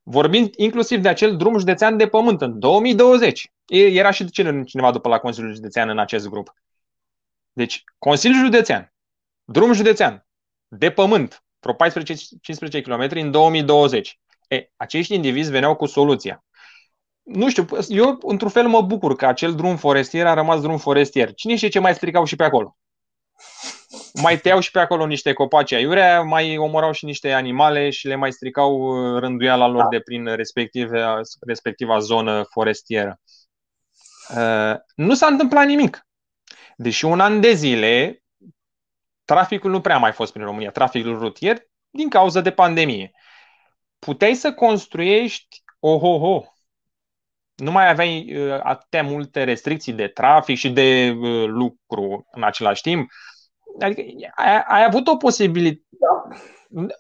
[0.04, 3.52] Vorbind inclusiv de acel drum județean de pământ în 2020.
[3.66, 4.30] Era și
[4.66, 6.54] cineva după la Consiliul Județean în acest grup.
[7.58, 8.94] Deci, Consiliul Județean,
[9.44, 10.28] drum județean,
[10.68, 14.20] de pământ, vreo 14-15 km în 2020.
[14.48, 16.46] E, acești indivizi veneau cu soluția.
[17.24, 21.34] Nu știu, eu într-un fel mă bucur că acel drum forestier a rămas drum forestier.
[21.34, 22.78] Cine știe ce mai stricau și pe acolo?
[24.22, 28.16] mai tăiau și pe acolo niște copaci aiurea, mai omorau și niște animale și le
[28.16, 33.20] mai stricau uh, rânduiala lor de prin respectiva, respectiva zonă forestieră.
[34.30, 36.07] Uh, nu s-a întâmplat nimic.
[36.80, 38.24] Deși un an de zile
[39.26, 41.58] traficul nu prea mai fost prin România, traficul rutier,
[41.90, 43.12] din cauza de pandemie.
[44.00, 46.44] Puteai să construiești oho-ho.
[47.56, 52.82] Nu mai aveai uh, atâtea multe restricții de trafic și de uh, lucru în același
[52.82, 53.10] timp.
[53.80, 54.02] Adică
[54.36, 55.86] ai, ai avut o posibilitate.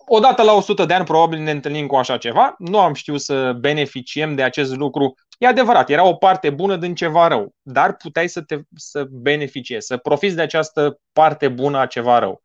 [0.05, 2.55] Odată la 100 de ani probabil ne întâlnim cu așa ceva.
[2.57, 5.13] Nu am știut să beneficiem de acest lucru.
[5.37, 9.85] E adevărat, era o parte bună din ceva rău, dar puteai să, te, să beneficiezi,
[9.85, 12.41] să profiți de această parte bună a ceva rău.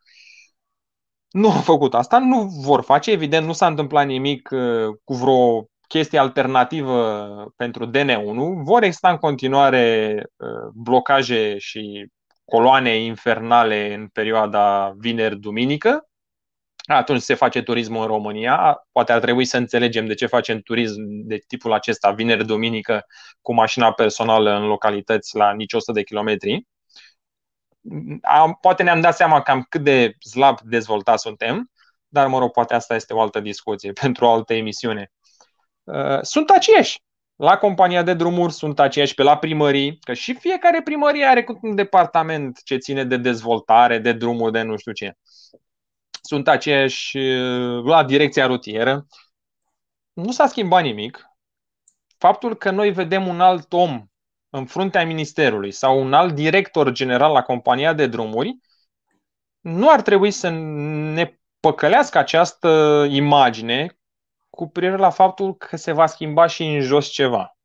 [1.30, 5.66] Nu au făcut asta, nu vor face, evident nu s-a întâmplat nimic uh, cu vreo
[5.88, 8.62] chestie alternativă pentru DN1.
[8.64, 12.06] Vor exista în continuare uh, blocaje și
[12.44, 16.08] coloane infernale în perioada vineri-duminică.
[16.82, 18.86] Atunci se face turismul în România.
[18.92, 23.06] Poate ar trebui să înțelegem de ce facem turism de tipul acesta vineri-duminică
[23.40, 26.66] cu mașina personală în localități la nici 100 de kilometri.
[28.60, 31.70] Poate ne-am dat seama cam cât de slab dezvoltat suntem,
[32.08, 35.12] dar mă rog, poate asta este o altă discuție pentru o altă emisiune.
[35.84, 37.02] Uh, sunt aceiași
[37.36, 41.74] la compania de drumuri sunt aceiași pe la primării, că și fiecare primărie are un
[41.74, 45.16] departament ce ține de dezvoltare, de drumuri, de nu știu ce.
[46.22, 49.06] Sunt aceiași uh, la direcția rutieră.
[50.12, 51.26] Nu s-a schimbat nimic.
[52.18, 54.06] Faptul că noi vedem un alt om
[54.50, 58.56] în fruntea ministerului sau un alt director general la compania de drumuri,
[59.60, 63.98] nu ar trebui să ne păcălească această imagine
[64.50, 67.56] cu privire la faptul că se va schimba și în jos ceva,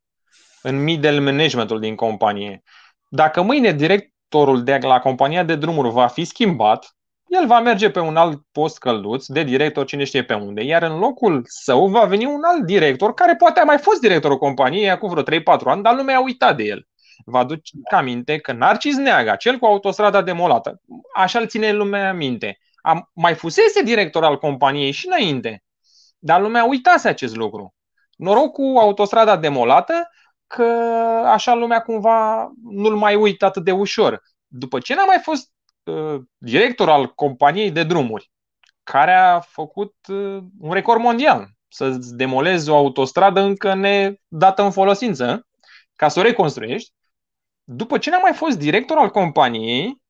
[0.62, 2.64] în middle managementul din companie.
[3.10, 6.97] Dacă mâine directorul de la compania de drumuri va fi schimbat,
[7.28, 10.84] el va merge pe un alt post călduț de director cine știe pe unde, iar
[10.84, 14.90] în locul său va veni un alt director care poate a mai fost directorul companiei
[14.90, 16.88] acum vreo 3-4 ani, dar lumea a uitat de el.
[17.26, 17.60] Vă aduc
[17.92, 20.82] aminte că Narcis Neaga, cel cu autostrada demolată,
[21.16, 25.64] așa îl ține lumea minte, a mai fusese director al companiei și înainte.
[26.20, 27.76] Dar lumea uitase acest lucru.
[28.18, 30.10] Noroc cu autostrada demolată,
[30.48, 30.64] că
[31.26, 34.22] așa lumea cumva nu-l mai uită atât de ușor.
[34.48, 35.57] După ce n-a mai fost uh,
[36.38, 38.32] director al companiei de drumuri,
[38.84, 45.48] care a făcut uh, un record mondial, să demolezi o autostradă încă nedată în folosință,
[45.96, 46.94] ca să o reconstruiești,
[47.64, 50.02] după ce n-a mai fost director al companiei,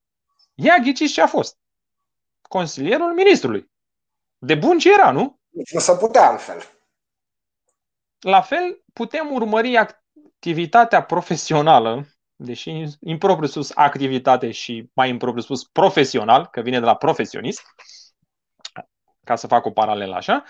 [0.53, 1.57] ia ghiciți ce a fost.
[2.41, 3.71] Consilierul ministrului.
[4.37, 5.39] De bun ce era, nu?
[5.49, 6.61] Nici nu se putea altfel.
[8.19, 12.07] La fel, putem urmări activitatea profesională,
[12.37, 17.61] deși impropriu spus activitate și mai impropriu spus profesional, că vine de la profesionist,
[19.23, 20.43] ca să fac o paralelă așa,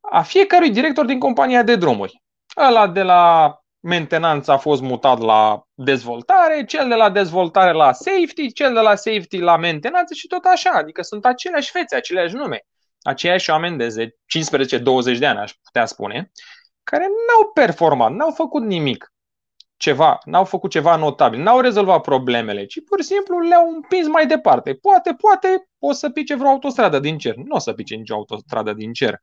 [0.00, 2.22] a fiecărui director din compania de drumuri.
[2.56, 8.52] Ăla de la mentenanță a fost mutat la dezvoltare, cel de la dezvoltare la safety,
[8.52, 10.70] cel de la safety la mentenanță și tot așa.
[10.70, 12.66] Adică sunt aceleași fețe, aceleași nume
[13.04, 14.16] aceiași oameni de
[15.14, 16.30] 15-20 de ani, aș putea spune,
[16.82, 19.12] care n-au performat, n-au făcut nimic
[19.76, 24.26] ceva, n-au făcut ceva notabil, n-au rezolvat problemele, ci pur și simplu le-au împins mai
[24.26, 24.74] departe.
[24.74, 27.34] Poate, poate o să pice vreo autostradă din cer.
[27.34, 29.20] Nu o să pice nicio autostradă din cer.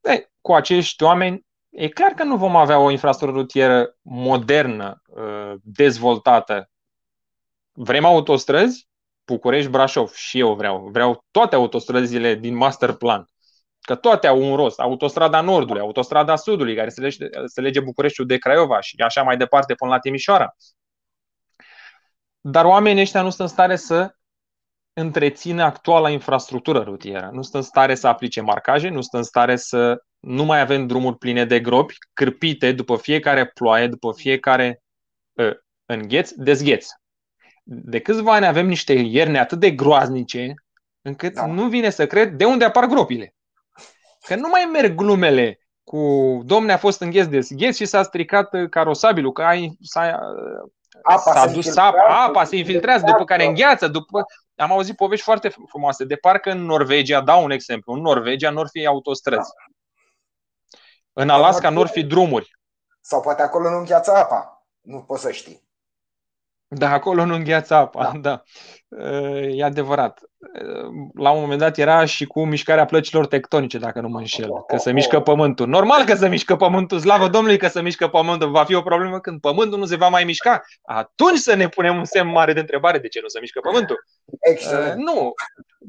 [0.00, 5.54] E, cu acești oameni, e clar că nu vom avea o infrastructură rutieră modernă, ă,
[5.62, 6.70] dezvoltată.
[7.72, 8.88] Vrem autostrăzi?
[9.24, 10.88] București-Brașov și eu vreau.
[10.92, 13.28] Vreau toate autostrăzile din master plan.
[13.80, 14.78] Că toate au un rost.
[14.78, 19.36] Autostrada Nordului, Autostrada Sudului, care se lege, se lege Bucureștiul de Craiova și așa mai
[19.36, 20.54] departe până la Timișoara.
[22.40, 24.14] Dar oamenii ăștia nu sunt în stare să
[24.92, 27.30] întreține actuala infrastructură rutieră.
[27.32, 30.86] Nu sunt în stare să aplice marcaje, nu sunt în stare să nu mai avem
[30.86, 34.82] drumuri pline de gropi, cârpite după fiecare ploaie, după fiecare
[35.32, 35.52] uh,
[35.84, 36.88] îngheț, dezgheț.
[37.62, 40.54] De câțiva ani avem niște ierne atât de groaznice,
[41.02, 41.46] încât da.
[41.46, 43.34] nu vine să cred de unde apar gropile.
[44.26, 45.98] Că nu mai merg glumele cu
[46.44, 50.20] domne a fost îngheț dezgheț și s-a stricat carosabilul, că ai, s-a,
[51.02, 54.24] apa s-a dus apa, apa se infiltrează, după care îngheață, după...
[54.56, 58.60] Am auzit povești foarte frumoase, de parcă în Norvegia, dau un exemplu, în Norvegia nu
[58.60, 59.50] ar fi autostrăzi.
[59.56, 59.64] Da.
[61.12, 62.50] În Alaska nu ar fi drumuri.
[63.00, 64.66] Sau poate acolo nu îngheață apa.
[64.80, 65.69] Nu poți să știi.
[66.72, 68.18] Da, acolo nu îngheață apa, da.
[68.20, 68.42] da.
[69.40, 70.20] E adevărat.
[71.14, 74.76] La un moment dat era și cu mișcarea plăcilor tectonice, dacă nu mă înșel, că
[74.76, 75.68] se mișcă pământul.
[75.68, 78.50] Normal că se mișcă pământul, slavă Domnului că se mișcă pământul.
[78.50, 80.62] Va fi o problemă când pământul nu se va mai mișca.
[80.82, 84.04] Atunci să ne punem un semn mare de întrebare de ce nu se mișcă pământul.
[84.40, 84.98] Excelent.
[84.98, 85.32] Nu.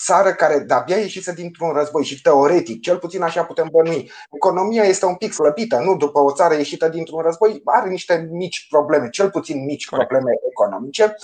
[0.03, 5.05] țară care de-abia ieșise dintr-un război și teoretic, cel puțin așa putem bănui, economia este
[5.05, 5.95] un pic slăbită, nu?
[5.95, 11.15] După o țară ieșită dintr-un război, are niște mici probleme, cel puțin mici probleme economice.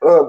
[0.00, 0.26] Uh,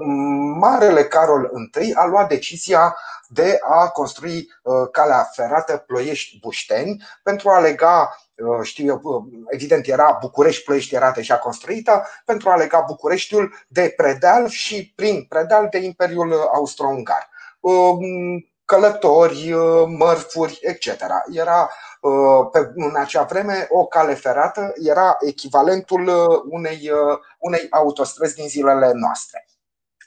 [0.59, 2.95] Marele Carol I a luat decizia
[3.27, 10.17] de a construi uh, calea ferată Ploiești-Bușteni pentru a lega uh, știu eu, evident era
[10.21, 16.33] București-Ploiești era deja construită pentru a lega Bucureștiul de Predeal și prin Predeal de Imperiul
[16.53, 17.29] Austro-Ungar.
[17.61, 20.87] Um, călători, uh, mărfuri, etc.
[21.31, 21.69] Era
[22.01, 26.91] uh, pe, în acea vreme o cale ferată era echivalentul uh, unei,
[27.39, 29.45] unei autostrăzi din zilele noastre.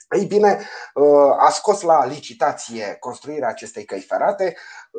[0.09, 0.67] Ei bine,
[1.37, 4.55] a scos la licitație construirea acestei căi ferate.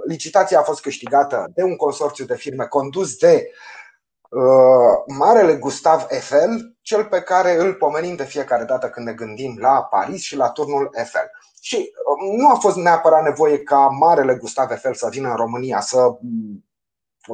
[0.07, 3.51] Licitația a fost câștigată de un consorțiu de firme condus de
[5.07, 9.83] Marele Gustav Eiffel, cel pe care îl pomenim de fiecare dată când ne gândim la
[9.83, 11.31] Paris și la turnul Eiffel.
[11.61, 15.81] Și um, nu a fost neapărat nevoie ca marele Gustav Eiffel să vină în România
[15.81, 16.65] să mm,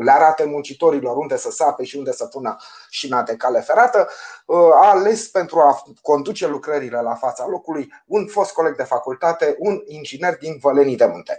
[0.01, 2.57] le arate muncitorilor unde să sape și unde să pună
[2.91, 4.09] șina de cale ferată,
[4.47, 9.57] uh, a ales pentru a conduce lucrările la fața locului un fost coleg de facultate,
[9.59, 11.39] un inginer din Vălenii de Munte.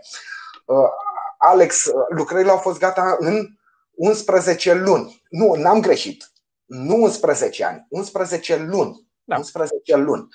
[0.65, 0.89] Uh,
[1.37, 3.47] Alex, uh, lucrările au fost gata în
[3.95, 5.21] 11 luni.
[5.29, 6.31] Nu, n-am greșit.
[6.65, 9.07] Nu 11 ani, 11 luni.
[9.23, 9.37] Da.
[9.37, 10.27] 11 luni.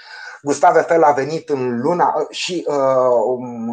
[0.43, 2.75] Gustav Eiffel a venit în luna și uh,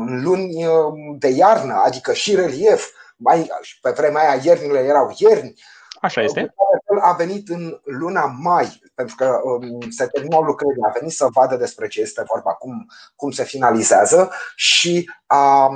[0.05, 2.87] în luni uh, de iarnă, adică și relief.
[3.17, 5.53] Mai, pe vremea aia iernile erau ierni.
[6.01, 6.39] Așa este.
[6.39, 11.13] Gustav Eiffel a venit în luna mai, pentru că um, se terminau lucrările, a venit
[11.13, 15.67] să vadă despre ce este vorba, cum, cum se finalizează și a,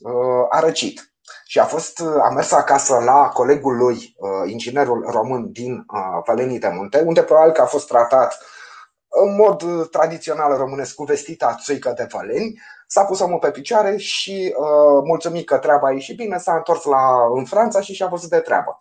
[0.00, 1.15] uh, a răcit.
[1.48, 4.16] Și a, fost, a mers acasă la colegul lui,
[4.46, 5.84] inginerul român din
[6.26, 8.38] Vălenii de Munte, unde probabil că a fost tratat
[9.08, 13.96] în mod uh, tradițional românesc cu vestita țuică de văleni, s-a pus omul pe picioare
[13.96, 18.06] și uh, mulțumit că treaba a ieșit bine, s-a întors la, în Franța și și-a
[18.06, 18.78] văzut de treabă.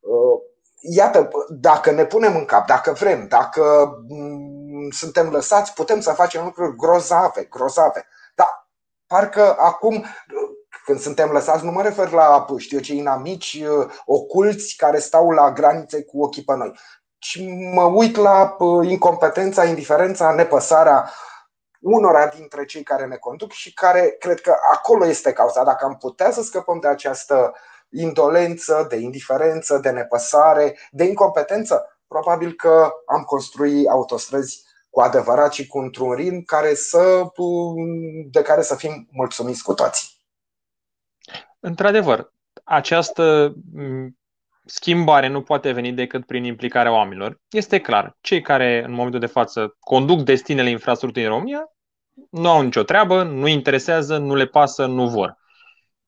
[0.00, 0.40] Uh,
[0.80, 6.44] iată, dacă ne punem în cap, dacă vrem, dacă mm, suntem lăsați, putem să facem
[6.44, 8.06] lucruri grozave, grozave.
[8.34, 8.68] Dar
[9.06, 10.04] parcă acum
[10.84, 15.30] când suntem lăsați, nu mă refer la, știu eu, cei inamici uh, oculți care stau
[15.30, 16.72] la granițe cu ochii pe noi
[17.22, 21.10] și mă uit la incompetența, indiferența, nepăsarea
[21.80, 25.64] unora dintre cei care ne conduc și care cred că acolo este cauza.
[25.64, 27.54] Dacă am putea să scăpăm de această
[27.90, 31.98] indolență, de indiferență, de nepăsare, de incompetență?
[32.08, 37.22] Probabil că am construit autostrăzi cu adevărat și cu un ritm care să,
[38.30, 40.11] de care să fim mulțumiți cu toții.
[41.64, 42.32] Într-adevăr,
[42.64, 43.54] această
[44.64, 47.40] schimbare nu poate veni decât prin implicarea oamenilor.
[47.50, 51.72] Este clar, cei care în momentul de față conduc destinele infrastructurii în România
[52.30, 55.36] nu au nicio treabă, nu interesează, nu le pasă, nu vor.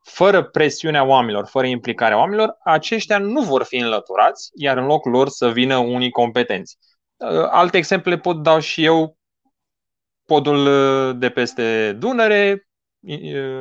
[0.03, 5.29] Fără presiunea oamenilor, fără implicarea oamenilor, aceștia nu vor fi înlăturați, iar în locul lor
[5.29, 6.79] să vină unii competenți.
[7.17, 9.17] Uh, alte exemple pot da și eu
[10.25, 12.64] podul uh, de peste Dunăre, uh,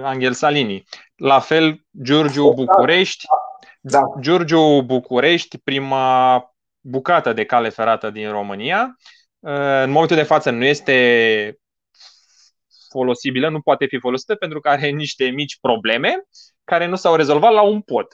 [0.04, 0.84] Angel Salini.
[1.16, 3.26] La fel, Giurgiu București,
[3.82, 4.02] da.
[4.20, 6.46] Giurgiu București, prima
[6.80, 8.98] bucată de cale ferată din România.
[9.40, 11.58] În momentul de față nu este
[12.90, 16.24] folosibilă, nu poate fi folosită pentru că are niște mici probleme
[16.64, 18.08] care nu s-au rezolvat la un pod.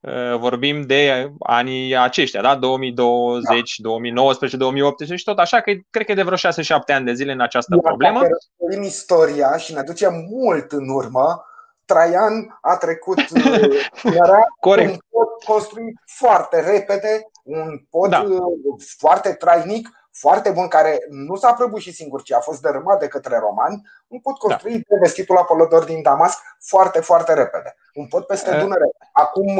[0.00, 2.56] Uh, vorbim de anii aceștia, da?
[2.56, 3.88] 2020, da.
[3.88, 6.40] 2019, 2018 și tot așa, că cred că e de vreo 6-7
[6.86, 8.20] ani de zile în această Iar problemă.
[8.20, 11.44] Dacă istoria și ne ducem mult în urmă,
[11.84, 14.90] Traian a trecut uh, era Corect.
[14.90, 18.20] un pod construit foarte repede, un pod da.
[18.20, 19.88] Uh, foarte trainic,
[20.18, 24.18] foarte bun, care nu s-a prăbușit singur, ci a fost dărâmat de către romani, un
[24.18, 24.38] pod da.
[24.38, 24.94] construit da.
[24.94, 27.74] de vestitul Apolodor din Damasc foarte, foarte repede.
[27.94, 28.60] Un pod peste uh.
[28.60, 29.58] Dunăre, acum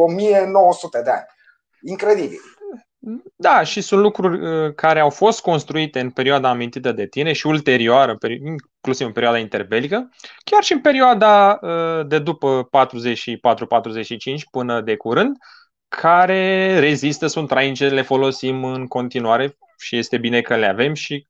[0.00, 1.26] 1900 uh, de ani.
[1.82, 2.40] Incredibil.
[3.36, 7.46] Da, și sunt lucruri uh, care au fost construite în perioada amintită de tine și
[7.46, 10.10] ulterior, inclusiv în perioada interbelică,
[10.44, 11.58] chiar și în perioada
[12.06, 12.68] de după 44-45
[14.50, 15.36] până de curând,
[15.88, 21.26] care rezistă, sunt trainice, le folosim în continuare și este bine că le avem și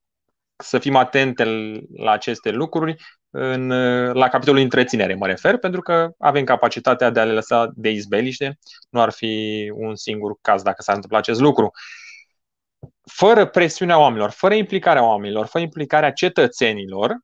[0.57, 1.45] să fim atente
[1.97, 2.97] la aceste lucruri
[3.31, 3.69] în,
[4.13, 8.59] la capitolul întreținere, mă refer, pentru că avem capacitatea de a le lăsa de izbeliște.
[8.91, 11.71] Nu ar fi un singur caz dacă s-ar întâmpla acest lucru.
[13.05, 17.17] Fără presiunea oamenilor, fără implicarea oamenilor, fără implicarea cetățenilor,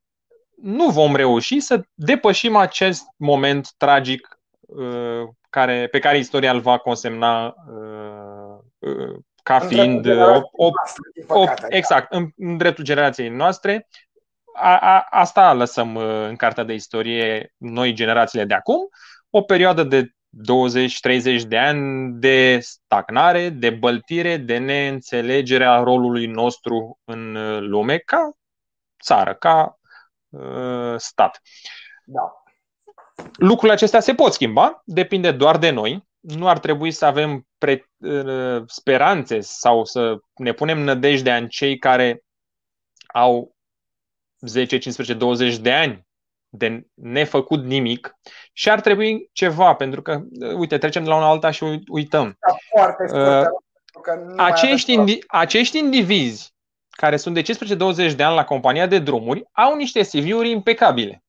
[0.62, 6.78] nu vom reuși să depășim acest moment tragic uh, care, pe care istoria îl va
[6.78, 10.70] consemna uh, uh, ca fiind o, o,
[11.26, 13.88] o, exact, în, în dreptul generației noastre.
[14.54, 18.88] A, a, asta lăsăm uh, în cartea de istorie noi generațiile de acum,
[19.30, 20.14] o perioadă de
[21.40, 27.98] 20-30 de ani de stagnare, de băltire, de neînțelegere a rolului nostru în uh, lume
[27.98, 28.30] ca
[29.02, 29.78] țară, ca
[30.28, 31.40] uh, stat.
[32.04, 32.42] Da.
[33.36, 37.90] Lucrurile acestea se pot schimba, depinde doar de noi nu ar trebui să avem pre,
[37.98, 42.22] uh, speranțe sau să ne punem nădejdea în cei care
[43.06, 43.54] au
[44.40, 46.06] 10, 15, 20 de ani
[46.48, 48.14] de nefăcut nimic
[48.52, 52.36] și ar trebui ceva, pentru că, uh, uite, trecem de la una alta și uităm.
[52.48, 53.46] Da, foarte uh,
[54.36, 56.54] acești, indi- acești indivizi
[56.90, 61.22] care sunt de 15-20 de ani la compania de drumuri au niște CV-uri impecabile.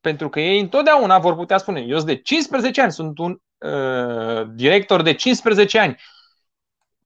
[0.00, 3.51] Pentru că ei întotdeauna vor putea spune, eu sunt de 15 ani, sunt un Uh,
[4.54, 5.96] director de 15 ani.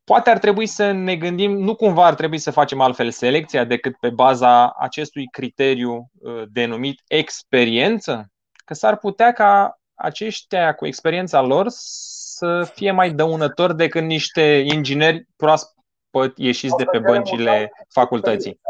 [0.05, 3.97] Poate ar trebui să ne gândim, nu cumva ar trebui să facem altfel selecția decât
[3.97, 8.31] pe baza acestui criteriu uh, denumit experiență?
[8.65, 15.27] Că s-ar putea ca aceștia cu experiența lor să fie mai dăunători decât niște ingineri
[15.37, 18.61] proaspăt ieșiți de pe băncile facultății.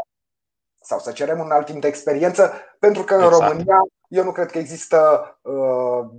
[0.81, 3.41] Sau să cerem un alt timp de experiență, pentru că în exact.
[3.41, 6.09] România eu nu cred că există uh,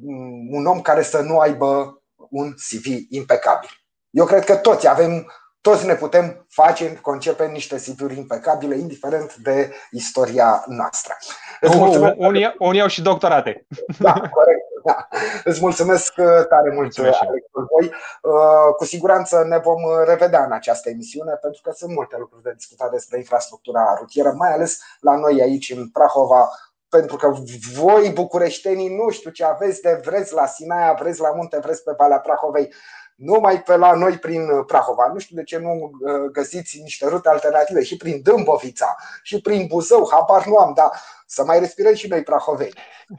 [0.51, 3.70] un om care să nu aibă un CV impecabil.
[4.11, 9.74] Eu cred că toți avem, toți ne putem face, concepe niște CV-uri impecabile, indiferent de
[9.91, 11.16] istoria noastră.
[11.62, 13.66] Uh, unii, unii au și doctorate.
[13.99, 14.66] Da, corect.
[14.84, 15.09] Da.
[15.45, 17.93] Îți mulțumesc uh, tare mult, mulțumesc Alex, voi.
[18.22, 22.53] Uh, cu siguranță ne vom revedea în această emisiune, pentru că sunt multe lucruri de
[22.57, 26.49] discutat despre infrastructura rutieră, mai ales la noi aici în Prahova,
[26.89, 27.32] pentru că
[27.74, 31.93] voi, bucureștenii, nu știu ce aveți de vreți la Sinaia, vreți la munte, vreți pe
[31.97, 32.72] Valea Prahovei,
[33.14, 35.11] numai pe la noi prin Prahova.
[35.12, 39.66] Nu știu de ce nu uh, găsiți niște rute alternative și prin Dâmbovița și prin
[39.66, 40.91] Buzău, habar nu am, dar
[41.26, 42.72] să mai respirăm și noi prahovei.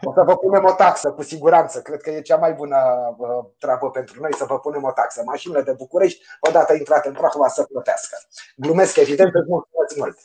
[0.03, 1.81] O să vă punem o taxă, cu siguranță.
[1.81, 2.77] Cred că e cea mai bună
[3.17, 5.21] uh, treabă pentru noi să vă punem o taxă.
[5.25, 8.17] Mașinile de București, odată intrate în Prahova, să plătească.
[8.55, 10.17] Glumesc, evident, îți mulțumesc mult.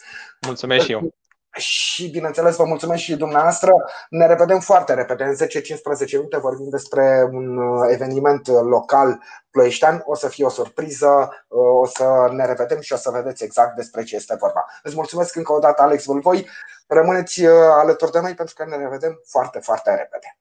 [0.46, 1.14] Mulțumesc și eu
[1.56, 3.70] și, bineînțeles, vă mulțumesc și dumneavoastră.
[4.08, 10.02] Ne revedem foarte repede, în 10-15 minute vorbim despre un uh, eveniment local ploieștean.
[10.04, 13.76] O să fie o surpriză, uh, o să ne revedem și o să vedeți exact
[13.76, 14.64] despre ce este vorba.
[14.82, 16.48] Îți mulțumesc încă o dată, Alex Vâlvoi.
[16.86, 20.36] Rămâneți uh, alături de noi pentru că ne revedem foarte, foarte repede.